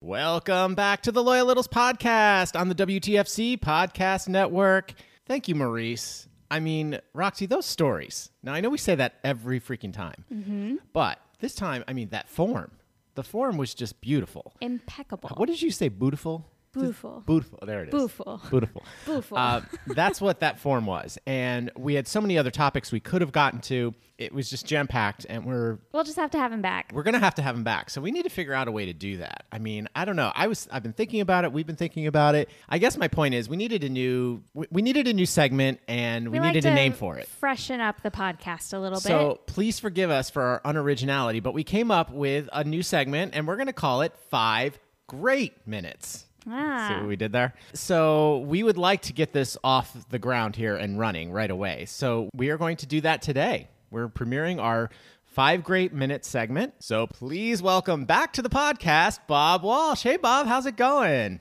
[0.00, 4.94] Welcome back to the Loyal Littles podcast on the WTFC Podcast Network.
[5.26, 6.26] Thank you, Maurice.
[6.50, 8.30] I mean, Roxy, those stories.
[8.42, 10.76] Now, I know we say that every freaking time, Mm-hmm.
[10.92, 12.72] but this time, I mean, that form.
[13.14, 14.54] The form was just beautiful.
[14.60, 15.30] Impeccable.
[15.36, 15.88] What did you say?
[15.88, 16.46] Beautiful?
[16.72, 17.22] Beautiful.
[17.26, 17.58] Beautiful.
[17.66, 17.90] There it is.
[17.90, 18.40] Beautiful.
[18.50, 18.84] Beautiful.
[19.04, 19.36] Beautiful.
[19.38, 21.18] Uh, that's what that form was.
[21.26, 23.94] And we had so many other topics we could have gotten to.
[24.18, 26.90] It was just jam packed, and we're We'll just have to have him back.
[26.92, 27.88] we're gonna have to have him back.
[27.88, 29.46] So we need to figure out a way to do that.
[29.50, 30.30] I mean, I don't know.
[30.34, 31.52] I was I've been thinking about it.
[31.52, 32.50] We've been thinking about it.
[32.68, 35.80] I guess my point is we needed a new we, we needed a new segment
[35.88, 37.28] and we, like needed to a name for it.
[37.28, 39.14] Freshen up the podcast a little So bit.
[39.14, 43.34] So please forgive us for our unoriginality, but we came up with a new segment
[43.34, 46.26] and we're gonna call it Five Great Minutes.
[46.44, 46.96] See Ah.
[47.00, 47.54] what we did there?
[47.74, 51.84] So, we would like to get this off the ground here and running right away.
[51.86, 53.68] So, we are going to do that today.
[53.90, 54.90] We're premiering our
[55.24, 56.74] five great minute segment.
[56.80, 60.02] So, please welcome back to the podcast, Bob Walsh.
[60.02, 61.40] Hey, Bob, how's it going?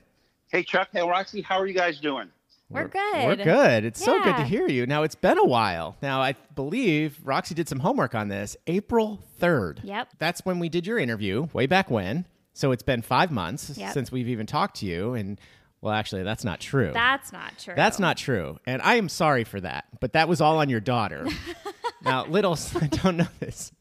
[0.51, 0.89] Hey, Chuck.
[0.91, 1.41] Hey, Roxy.
[1.41, 2.29] How are you guys doing?
[2.71, 3.25] We're good.
[3.25, 3.43] We're good.
[3.45, 3.85] good.
[3.85, 4.85] It's so good to hear you.
[4.85, 5.95] Now, it's been a while.
[6.03, 8.55] Now, I believe Roxy did some homework on this.
[8.67, 9.79] April 3rd.
[9.83, 10.09] Yep.
[10.19, 12.25] That's when we did your interview, way back when.
[12.59, 13.93] So, it's been five months Yep.
[13.93, 15.13] since we've even talked to you.
[15.13, 15.39] And,
[15.81, 16.91] well, actually, that's not true.
[16.93, 17.73] That's not true.
[17.75, 18.59] That's not true.
[18.67, 19.85] And I am sorry for that.
[20.01, 21.25] But that was all on your daughter.
[22.03, 23.71] now, Littles, I don't know this.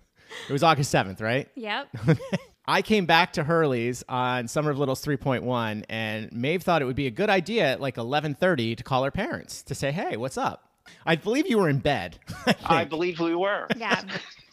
[0.48, 1.48] It was August 7th, right?
[1.56, 1.88] Yep.
[2.68, 6.94] I came back to Hurley's on Summer of Littles 3.1 and Maeve thought it would
[6.96, 10.36] be a good idea at like 11:30 to call her parents to say, "Hey, what's
[10.36, 10.68] up?"
[11.06, 12.18] I believe you were in bed.
[12.46, 12.90] I I think.
[12.90, 13.66] believe we were.
[13.74, 14.02] Yeah.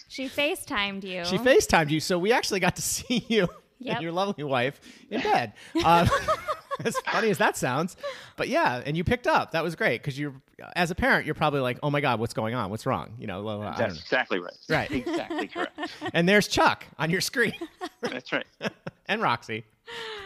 [0.07, 1.26] She FaceTimed you.
[1.26, 3.49] She FaceTimed you, so we actually got to see you
[3.80, 3.95] Yep.
[3.95, 5.53] and your lovely wife in bed.
[5.84, 6.09] Um,
[6.84, 7.95] as funny as that sounds,
[8.38, 9.51] but yeah, and you picked up.
[9.51, 10.34] That was great because you're,
[10.76, 12.69] as a parent, you're probably like, "Oh my God, what's going on?
[12.69, 13.99] What's wrong?" You know, well, I don't That's know.
[14.01, 14.57] exactly right.
[14.69, 14.91] Right.
[15.07, 15.78] Exactly correct.
[16.13, 17.53] And there's Chuck on your screen
[18.01, 18.45] That's right.
[19.07, 19.63] and Roxy.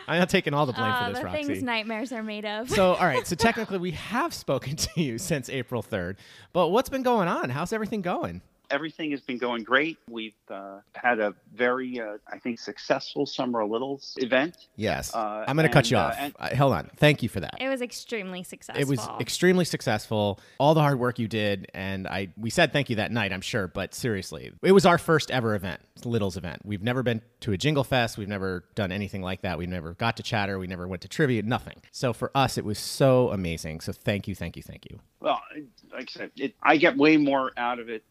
[0.07, 1.43] I'm not taking all the blame Uh, for this, the Roxy.
[1.45, 2.69] things nightmares are made of.
[2.69, 3.27] So, all right.
[3.27, 6.15] So technically, we have spoken to you since April 3rd.
[6.53, 7.49] But what's been going on?
[7.49, 8.41] How's everything going?
[8.69, 9.97] Everything has been going great.
[10.09, 14.67] We've uh, had a very, uh, I think, successful Summer of Littles event.
[14.75, 15.13] Yes.
[15.15, 16.15] Uh, I'm going to cut you uh, off.
[16.19, 16.89] and- Uh, hold on.
[16.97, 17.55] Thank you for that.
[17.59, 18.79] it was extremely successful.
[18.81, 20.39] It was extremely successful.
[20.59, 23.33] All the hard work you did, and I we said thank you that night.
[23.33, 26.61] I'm sure, but seriously, it was our first ever event, Littles event.
[26.63, 28.17] We've never been to a Jingle Fest.
[28.17, 29.57] We've never done anything like that.
[29.57, 30.59] We never got to chatter.
[30.59, 31.41] We never went to trivia.
[31.41, 31.81] Nothing.
[31.91, 33.81] So for us, it was so amazing.
[33.81, 34.99] So thank you, thank you, thank you.
[35.19, 35.41] Well,
[35.91, 38.03] like I said, it, I get way more out of it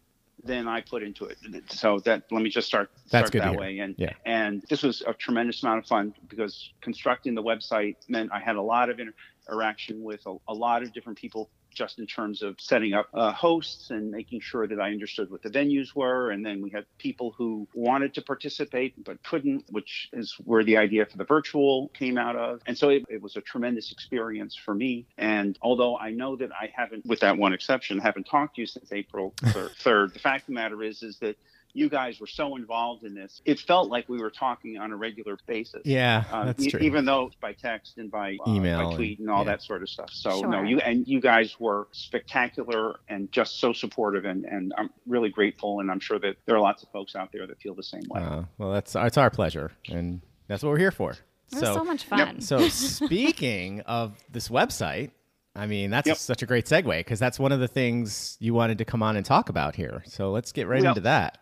[0.45, 1.39] than I put into it.
[1.71, 3.81] So that let me just start That's start that way.
[3.81, 4.13] And Yeah.
[4.25, 8.57] and this was a tremendous amount of fun because constructing the website meant I had
[8.57, 12.61] a lot of interaction with a, a lot of different people just in terms of
[12.61, 16.31] setting up uh, hosts and making sure that I understood what the venues were.
[16.31, 20.77] And then we had people who wanted to participate but couldn't, which is where the
[20.77, 22.61] idea for the virtual came out of.
[22.67, 25.07] And so it, it was a tremendous experience for me.
[25.17, 28.67] And although I know that I haven't, with that one exception, haven't talked to you
[28.67, 31.37] since April 3rd, the fact of the matter is, is that
[31.75, 33.41] you guys were so involved in this.
[33.45, 35.83] It felt like we were talking on a regular basis.
[35.85, 36.81] Yeah, Um, that's e- true.
[36.81, 39.53] Even though by text and by uh, Email by tweet and- and all yeah.
[39.53, 40.11] that sort of stuff.
[40.13, 40.49] So Sure.
[40.49, 45.31] no, you and you guys were spectacular and just so supportive, and and I'm really
[45.31, 45.81] grateful.
[45.81, 48.03] And I'm sure that there are lots of folks out there that feel the same
[48.09, 48.21] way.
[48.21, 51.13] Uh, well, that's it's our pleasure, and that's what we're here for.
[51.13, 51.19] It
[51.53, 52.41] was so, much fun.
[52.43, 55.13] So speaking of this website,
[55.57, 56.17] I mean that's Yep.
[56.19, 59.17] such a great segue because that's one of the things you wanted to come on
[59.17, 60.03] and talk about here.
[60.07, 61.39] So let's get right Well- into that.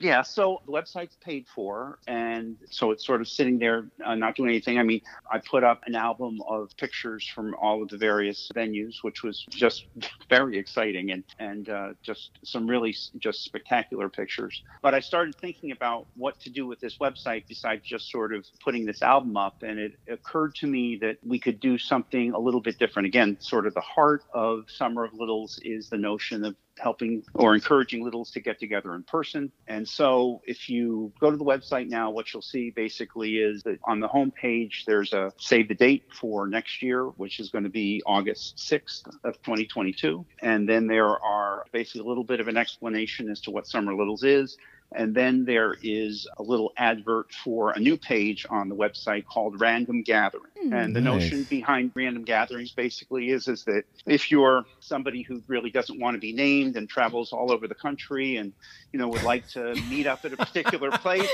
[0.00, 4.34] Yeah, so the website's paid for, and so it's sort of sitting there, uh, not
[4.34, 4.78] doing anything.
[4.78, 8.96] I mean, I put up an album of pictures from all of the various venues,
[9.02, 9.86] which was just
[10.28, 14.64] very exciting, and and uh, just some really just spectacular pictures.
[14.82, 18.44] But I started thinking about what to do with this website besides just sort of
[18.64, 22.38] putting this album up, and it occurred to me that we could do something a
[22.38, 23.06] little bit different.
[23.06, 27.54] Again, sort of the heart of Summer of Littles is the notion of helping or
[27.54, 29.52] encouraging littles to get together in person.
[29.66, 33.78] And so if you go to the website now, what you'll see basically is that
[33.84, 37.64] on the home page, there's a save the date for next year, which is going
[37.64, 40.24] to be August 6th of 2022.
[40.42, 43.94] And then there are basically a little bit of an explanation as to what Summer
[43.94, 44.56] Littles is.
[44.96, 49.60] And then there is a little advert for a new page on the website called
[49.60, 50.52] Random Gathering.
[50.62, 50.72] Hmm.
[50.72, 51.22] And the Nice.
[51.22, 56.14] notion behind random gatherings basically is is that if you're somebody who really doesn't want
[56.14, 58.52] to be named and travels all over the country and
[58.92, 61.28] you know would like to meet up at a particular place,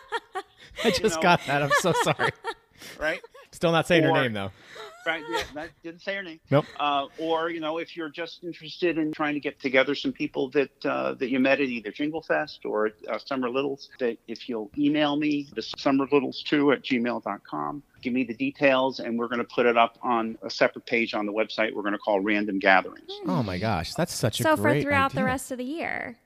[0.84, 1.62] I just know- got that.
[1.62, 2.30] I'm so sorry.
[3.00, 3.20] right?
[3.52, 4.50] Still not saying her name though.
[5.06, 6.40] Right, yeah, that didn't say her name.
[6.50, 6.64] Nope.
[6.80, 10.50] Uh, or you know, if you're just interested in trying to get together some people
[10.50, 14.48] that uh, that you met at either Jingle Fest or uh, Summer Littles, that if
[14.48, 19.44] you'll email me the summerlittles2 at gmail.com, give me the details, and we're going to
[19.44, 21.72] put it up on a separate page on the website.
[21.72, 23.12] We're going to call Random Gatherings.
[23.26, 26.18] Oh my gosh, that's such a so for great throughout the rest of the year.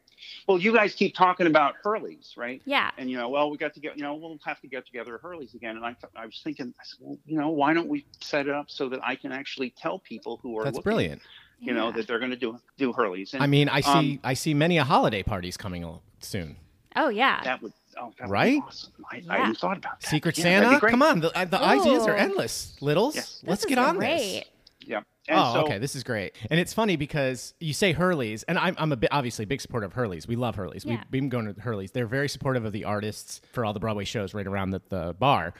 [0.50, 2.60] Well, you guys keep talking about Hurley's, right?
[2.64, 2.90] Yeah.
[2.98, 5.14] And you know, well, we got to get, you know, we'll have to get together
[5.14, 5.76] at Hurley's again.
[5.76, 8.48] And I, th- I was thinking, I said, well, you know, why don't we set
[8.48, 11.22] it up so that I can actually tell people who are That's looking, brilliant.
[11.60, 13.32] you know, that they're going to do do Hurley's.
[13.32, 15.86] And, I mean, I see um, I see many a holiday parties coming
[16.18, 16.56] soon.
[16.96, 17.42] Oh yeah.
[17.44, 18.58] that would, oh, Right?
[18.66, 18.92] awesome.
[19.08, 19.36] I, I Yeah.
[19.38, 20.08] hadn't thought about that.
[20.08, 22.76] Secret Yeah, Santa, come on, the, uh, the ideas are endless.
[22.80, 23.40] Littles, Yes.
[23.46, 24.18] let's get on great.
[24.18, 24.44] this.
[24.80, 25.02] Yeah.
[25.30, 25.78] And oh, so, okay.
[25.78, 29.10] This is great, and it's funny because you say Hurley's, and I'm, I'm a bit
[29.12, 30.26] obviously a big supporter of Hurley's.
[30.26, 30.84] We love Hurley's.
[30.84, 30.96] Yeah.
[30.96, 31.92] We've been going to Hurley's.
[31.92, 35.14] They're very supportive of the artists for all the Broadway shows right around the, the
[35.16, 35.54] bar.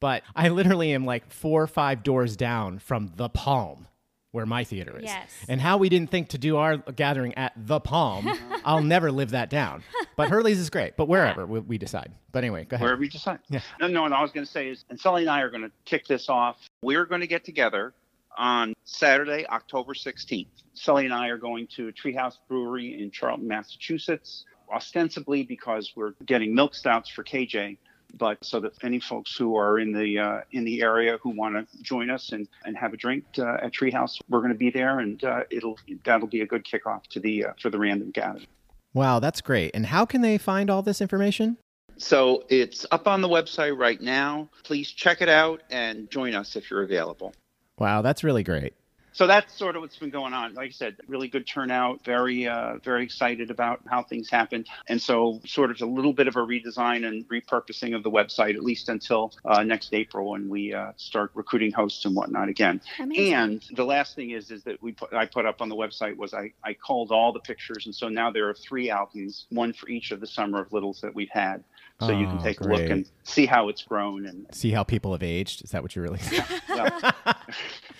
[0.00, 3.86] But I literally am like four or five doors down from the Palm,
[4.32, 5.04] where my theater is.
[5.04, 5.30] Yes.
[5.48, 8.28] And how we didn't think to do our gathering at the Palm,
[8.64, 9.84] I'll never live that down.
[10.16, 10.96] But Hurley's is great.
[10.96, 12.10] But wherever we, we decide.
[12.32, 12.84] But anyway, go ahead.
[12.84, 13.38] wherever you decide.
[13.48, 13.60] Yeah.
[13.80, 15.62] No, no, what I was going to say is, and Sully and I are going
[15.62, 16.56] to kick this off.
[16.82, 17.94] We're going to get together
[18.38, 20.46] on Saturday, October 16th.
[20.74, 26.54] Sully and I are going to Treehouse Brewery in Charlton, Massachusetts, ostensibly because we're getting
[26.54, 27.78] milk stouts for KJ.
[28.18, 31.54] But so that any folks who are in the uh, in the area who want
[31.54, 34.68] to join us and, and have a drink uh, at Treehouse, we're going to be
[34.68, 38.10] there, and uh, it'll that'll be a good kickoff to the uh, for the random
[38.10, 38.46] gathering.
[38.92, 39.70] Wow, that's great.
[39.72, 41.56] And how can they find all this information?
[41.96, 44.50] So it's up on the website right now.
[44.64, 47.32] Please check it out and join us if you're available.
[47.78, 48.74] Wow, that's really great.
[49.14, 50.54] So that's sort of what's been going on.
[50.54, 52.02] Like I said, really good turnout.
[52.04, 54.66] Very, uh, very excited about how things happened.
[54.88, 58.54] And so, sort of a little bit of a redesign and repurposing of the website,
[58.54, 62.80] at least until uh, next April when we uh, start recruiting hosts and whatnot again.
[62.98, 63.34] Amazing.
[63.34, 66.16] And the last thing is, is that we put, I put up on the website
[66.16, 69.74] was I, I called all the pictures, and so now there are three albums, one
[69.74, 71.64] for each of the Summer of Littles that we've had.
[72.06, 74.82] So you can Oh, take a look and see how it's grown and See how
[74.82, 75.64] people have aged?
[75.64, 76.42] Is that what you're really saying?
[76.68, 77.14] well,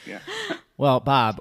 [0.06, 0.18] yeah.
[0.82, 1.38] well, Bob,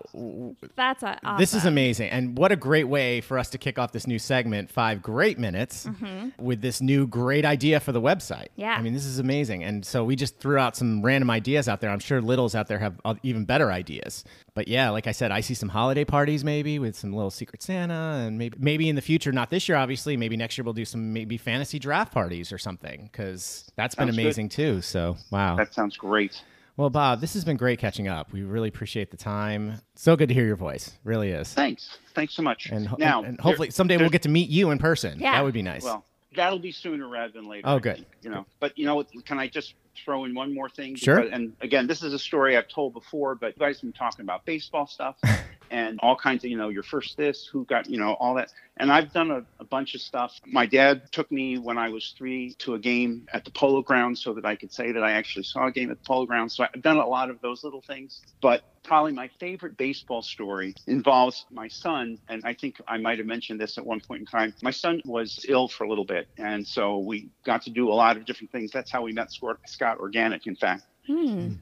[0.75, 1.39] That's a, awesome.
[1.39, 2.11] this is amazing.
[2.11, 5.39] And what a great way for us to kick off this new segment, Five Great
[5.39, 5.89] Minutes,
[6.37, 8.49] with this new great idea for the website.
[8.49, 8.61] Mm-hmm.
[8.61, 8.75] Yeah.
[8.75, 9.63] I mean, this is amazing.
[9.63, 11.89] And so we just threw out some random ideas out there.
[11.89, 14.23] I'm sure Littles out there have uh, even better ideas.
[14.53, 17.63] But yeah, like I said, I see some holiday parties maybe with some little Secret
[17.63, 20.17] Santa, and maybe maybe in the future, not this year, obviously.
[20.17, 24.05] Maybe next year we'll do some maybe fantasy draft parties or something because that's been
[24.09, 24.21] Sounds good.
[24.21, 24.81] amazing too.
[24.81, 25.55] So wow.
[25.55, 26.43] That sounds great.
[26.77, 28.31] Well, Bob, this has been great catching up.
[28.31, 29.81] We really appreciate the time.
[29.95, 30.97] So good to hear your voice.
[31.03, 31.53] Really is.
[31.53, 31.97] Thanks.
[32.15, 32.69] Thanks so much.
[32.71, 35.19] And, ho- now, and hopefully there- someday we'll get to meet you in person.
[35.19, 35.33] Yeah.
[35.33, 35.83] That would be nice.
[35.83, 36.05] Well,
[36.35, 37.67] that'll be sooner rather than later.
[37.67, 37.97] Oh, good.
[37.97, 40.95] think, you know, but you know, can I just throw in one more thing?
[40.95, 41.15] Sure.
[41.17, 43.93] Because- and again, this is a story I've told before, but you guys have been
[43.93, 45.17] talking about baseball stuff,
[45.71, 48.51] and all kinds of, you know, your first this, who got, you know, all that.
[48.77, 50.39] And I've done a, a bunch of stuff.
[50.45, 54.21] My dad took me when I was three to a game at the Polo Grounds
[54.21, 56.55] so that I could say that I actually saw a game at the Polo Grounds.
[56.55, 58.21] So I've done a lot of those little things.
[58.41, 62.17] But probably my favorite baseball story involves my son.
[62.27, 64.53] And I think I might have mentioned this at one point in time.
[64.63, 66.27] My son was ill for a little bit.
[66.37, 68.71] And so we got to do a lot of different things.
[68.71, 69.59] That's how we met Scott
[69.99, 70.83] Organic, in fact.
[71.07, 71.53] Hmm.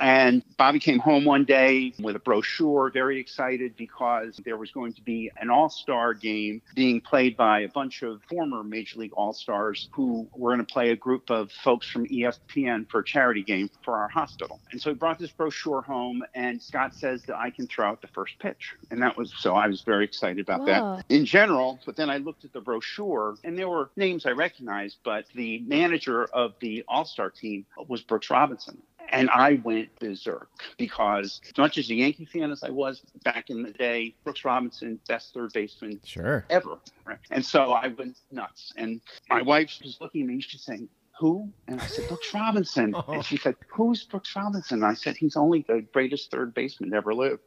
[0.00, 4.92] And Bobby came home one day with a brochure, very excited because there was going
[4.94, 9.12] to be an all star game being played by a bunch of former Major League
[9.12, 13.04] All Stars who were going to play a group of folks from ESPN for a
[13.04, 14.60] charity game for our hospital.
[14.72, 18.00] And so he brought this brochure home, and Scott says that I can throw out
[18.00, 18.74] the first pitch.
[18.90, 20.66] And that was so I was very excited about Whoa.
[20.66, 21.78] that in general.
[21.84, 25.60] But then I looked at the brochure, and there were names I recognized, but the
[25.66, 28.78] manager of the All Star team was Brooks Robinson.
[29.10, 30.48] And I went berserk
[30.78, 34.44] because, as much as a Yankee fan as I was back in the day, Brooks
[34.44, 36.44] Robinson, best third baseman Sure.
[36.50, 36.78] ever.
[37.04, 37.18] Right?
[37.30, 38.72] And so I went nuts.
[38.76, 40.88] And my wife was looking at me, she's saying,
[41.18, 41.50] who?
[41.66, 42.94] And I said, Brooks Robinson.
[43.08, 44.82] And she said, Who's Brooks Robinson?
[44.82, 47.38] And I said, He's only the greatest third baseman to ever live.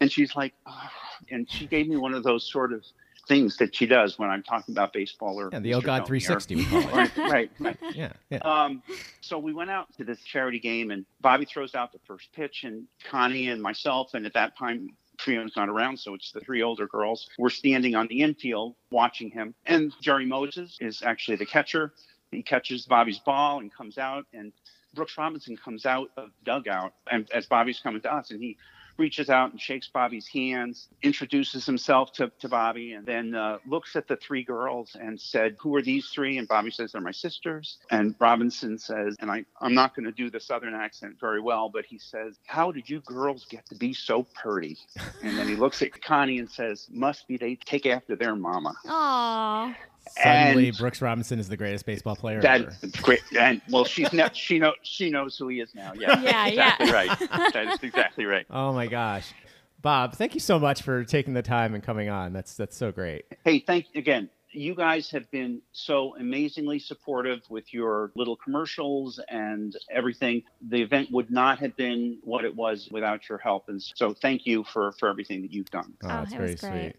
[0.00, 0.88] And she's like, oh.
[1.30, 2.84] and she gave me one of those sort of
[3.26, 6.20] things that she does when I'm talking about baseball or Yeah, the Oh God Tony
[6.20, 6.92] 360 we call it.
[6.94, 7.76] right, right, right.
[7.94, 8.38] Yeah, yeah.
[8.38, 8.82] Um,
[9.20, 12.64] so we went out to this charity game, and Bobby throws out the first pitch,
[12.64, 16.62] and Connie and myself, and at that time, Trion's not around, so it's the three
[16.62, 17.28] older girls.
[17.38, 21.92] We're standing on the infield watching him, and Jerry Moses is actually the catcher.
[22.30, 24.52] He catches Bobby's ball and comes out, and
[24.94, 28.56] Brooks Robinson comes out of dugout, and as Bobby's coming to us, and he
[28.98, 33.96] reaches out and shakes Bobby's hands, introduces himself to, to Bobby, and then uh, looks
[33.96, 36.38] at the three girls and said, Who are these three?
[36.38, 37.78] And Bobby says, They're my sisters.
[37.90, 41.68] And Robinson says, and I, I'm not going to do the Southern accent very well,
[41.68, 44.78] but he says, How did you girls get to be so purty?
[45.22, 48.74] And then he looks at Connie and says, Must be they take after their mama.
[48.86, 49.76] Aw.
[50.22, 52.72] Suddenly, and- Brooks Robinson is the greatest baseball player That ever.
[53.02, 55.92] great, and well, she's ne- she knows she knows who he is now.
[55.94, 56.92] Yeah, Yeah, exactly yeah.
[56.92, 57.18] right.
[57.52, 58.46] That is exactly right.
[58.50, 59.32] Oh my gosh.
[59.82, 62.32] Bob, thank you so much for taking the time and coming on.
[62.32, 63.24] That's that's so great.
[63.44, 64.30] Hey, thank again.
[64.52, 70.44] You guys have been so amazingly supportive with your little commercials and everything.
[70.66, 74.46] The event would not have been what it was without your help, and so thank
[74.46, 75.92] you for for everything that you've done.
[76.02, 76.72] Oh, Oh, that's it very was great.
[76.80, 76.96] sweet.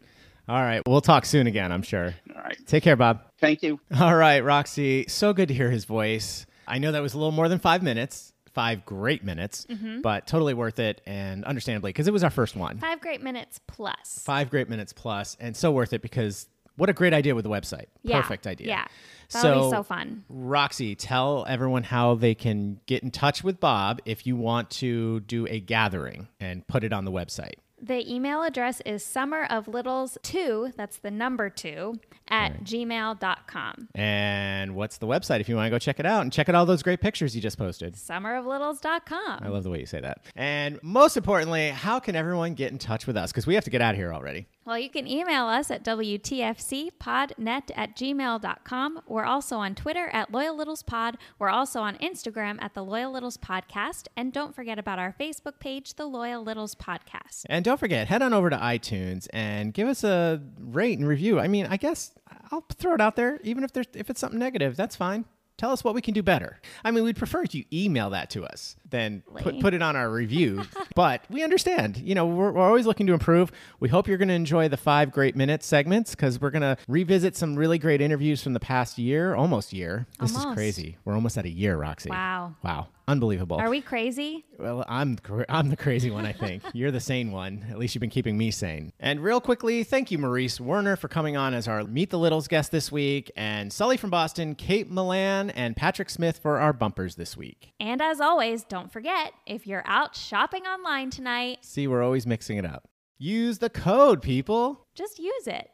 [0.48, 2.14] All right, we'll talk soon again, I'm sure.
[2.36, 3.22] All right, Take care, Bob.
[3.40, 3.80] thank you.
[4.00, 6.46] All right, Roxy, so good to hear his voice.
[6.68, 10.02] I know that was a little more than five minutes, five great minutes, mm-hmm.
[10.02, 12.78] but totally worth it, and understandably, because it was our first one.
[12.78, 14.22] Five great minutes plus.
[14.24, 17.50] Five great minutes plus, and so worth it because what a great idea with the
[17.50, 17.86] website.
[18.04, 18.22] Yeah.
[18.22, 18.68] Perfect idea.
[18.68, 18.86] Yeah.
[19.34, 20.24] That'll So- be so fun.
[20.30, 25.20] Roxy, tell everyone how they can get in touch with Bob if you want to
[25.22, 27.56] do a gathering and put it on the website.
[27.80, 33.90] The email address is summeroflittles2, that's the number two, at gmail.com.
[33.94, 36.56] And what's the website if you want to go check it out and check out
[36.56, 37.94] all those great pictures you just posted?
[37.94, 39.40] Summeroflittles.com.
[39.44, 40.22] I love the way you say that.
[40.36, 43.32] And most importantly, how can everyone get in touch with us?
[43.32, 44.48] Because we have to get out of here already.
[44.68, 49.02] Well, you can email us at WTFCpodnet at gmail.com.
[49.08, 51.18] We're also on Twitter at Loyal Littles Pod.
[51.40, 54.08] We're also on Instagram at the Loyal Littles Podcast.
[54.18, 57.46] And don't forget about our Facebook page, the Loyal Littles Podcast.
[57.46, 61.40] And don't forget, head on over to iTunes and give us a rate and review.
[61.40, 62.12] I mean, I guess
[62.52, 65.24] I'll throw it out there, even if there's if it's something negative, that's fine.
[65.58, 66.60] Tell us what we can do better.
[66.84, 69.96] I mean, we'd prefer if you email that to us than put, put it on
[69.96, 70.64] our review.
[70.96, 71.98] but we understand.
[71.98, 73.52] You know, we're, we're always looking to improve.
[73.80, 76.78] We hope you're going to enjoy the five great minutes segments because we're going to
[76.88, 80.06] revisit some really great interviews from the past year, almost year.
[80.20, 80.98] This is crazy.
[81.06, 82.12] We're almost at a year, Roxy.
[82.12, 82.56] Wow.
[82.64, 82.90] Wow.
[83.10, 83.58] Unbelievable.
[83.58, 84.44] Are we crazy?
[84.60, 86.62] Well, I'm cr- I'm the crazy one, I think.
[86.74, 87.66] You're the sane one.
[87.70, 88.92] At least you've been keeping me sane.
[89.00, 92.50] And real quickly, thank you, Maurice Werner, for coming on as our Meet the Littles
[92.50, 97.16] guest this week, and Sully from Boston, Kate Milan, and Patrick Smith for our bumpers
[97.16, 97.72] this week.
[97.80, 102.58] And as always, don't forget if you're out shopping online tonight, See, we're always mixing
[102.58, 102.90] it up.
[103.18, 104.86] Use the code, people.
[104.96, 105.70] just use it.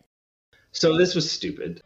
[0.71, 1.81] So this was stupid.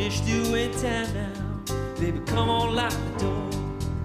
[0.00, 1.74] finished doing time now.
[2.00, 3.50] Baby, come on, lock the door.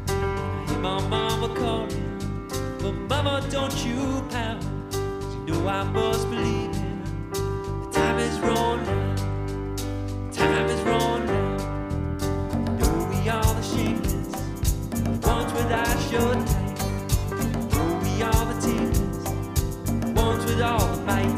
[0.09, 2.47] I hear my mama calling,
[2.81, 4.61] but mama, don't you pout.
[5.47, 7.31] You know I must believe in her.
[7.85, 10.33] The time is rolling out.
[10.33, 11.61] Time is rolling out.
[12.59, 14.41] You know we are the shameless,
[14.91, 16.75] the ones with our short time.
[17.39, 19.23] You know we are the takers,
[20.01, 21.34] the ones with all the might.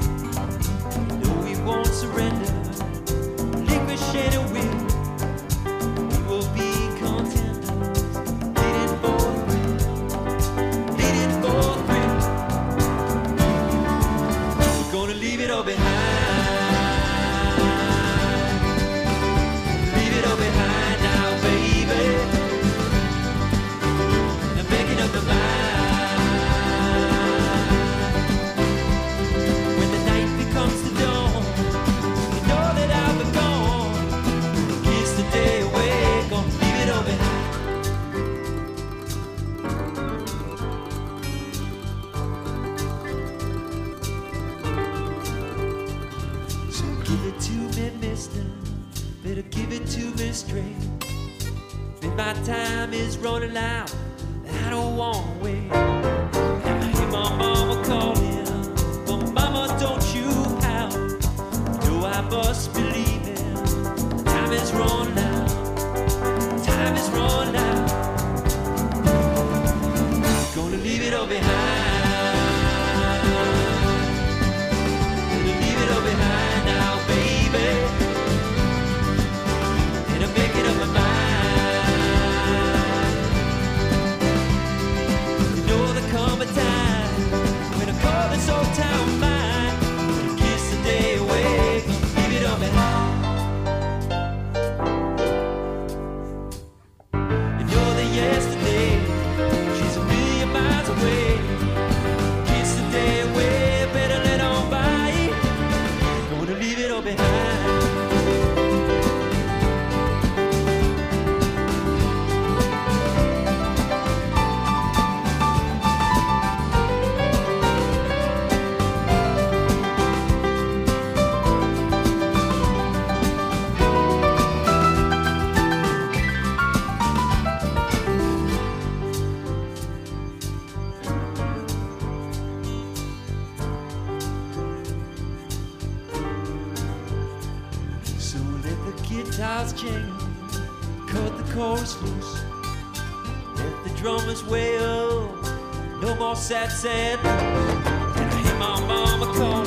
[146.37, 147.19] sets in.
[147.19, 149.66] And I hear my mama call.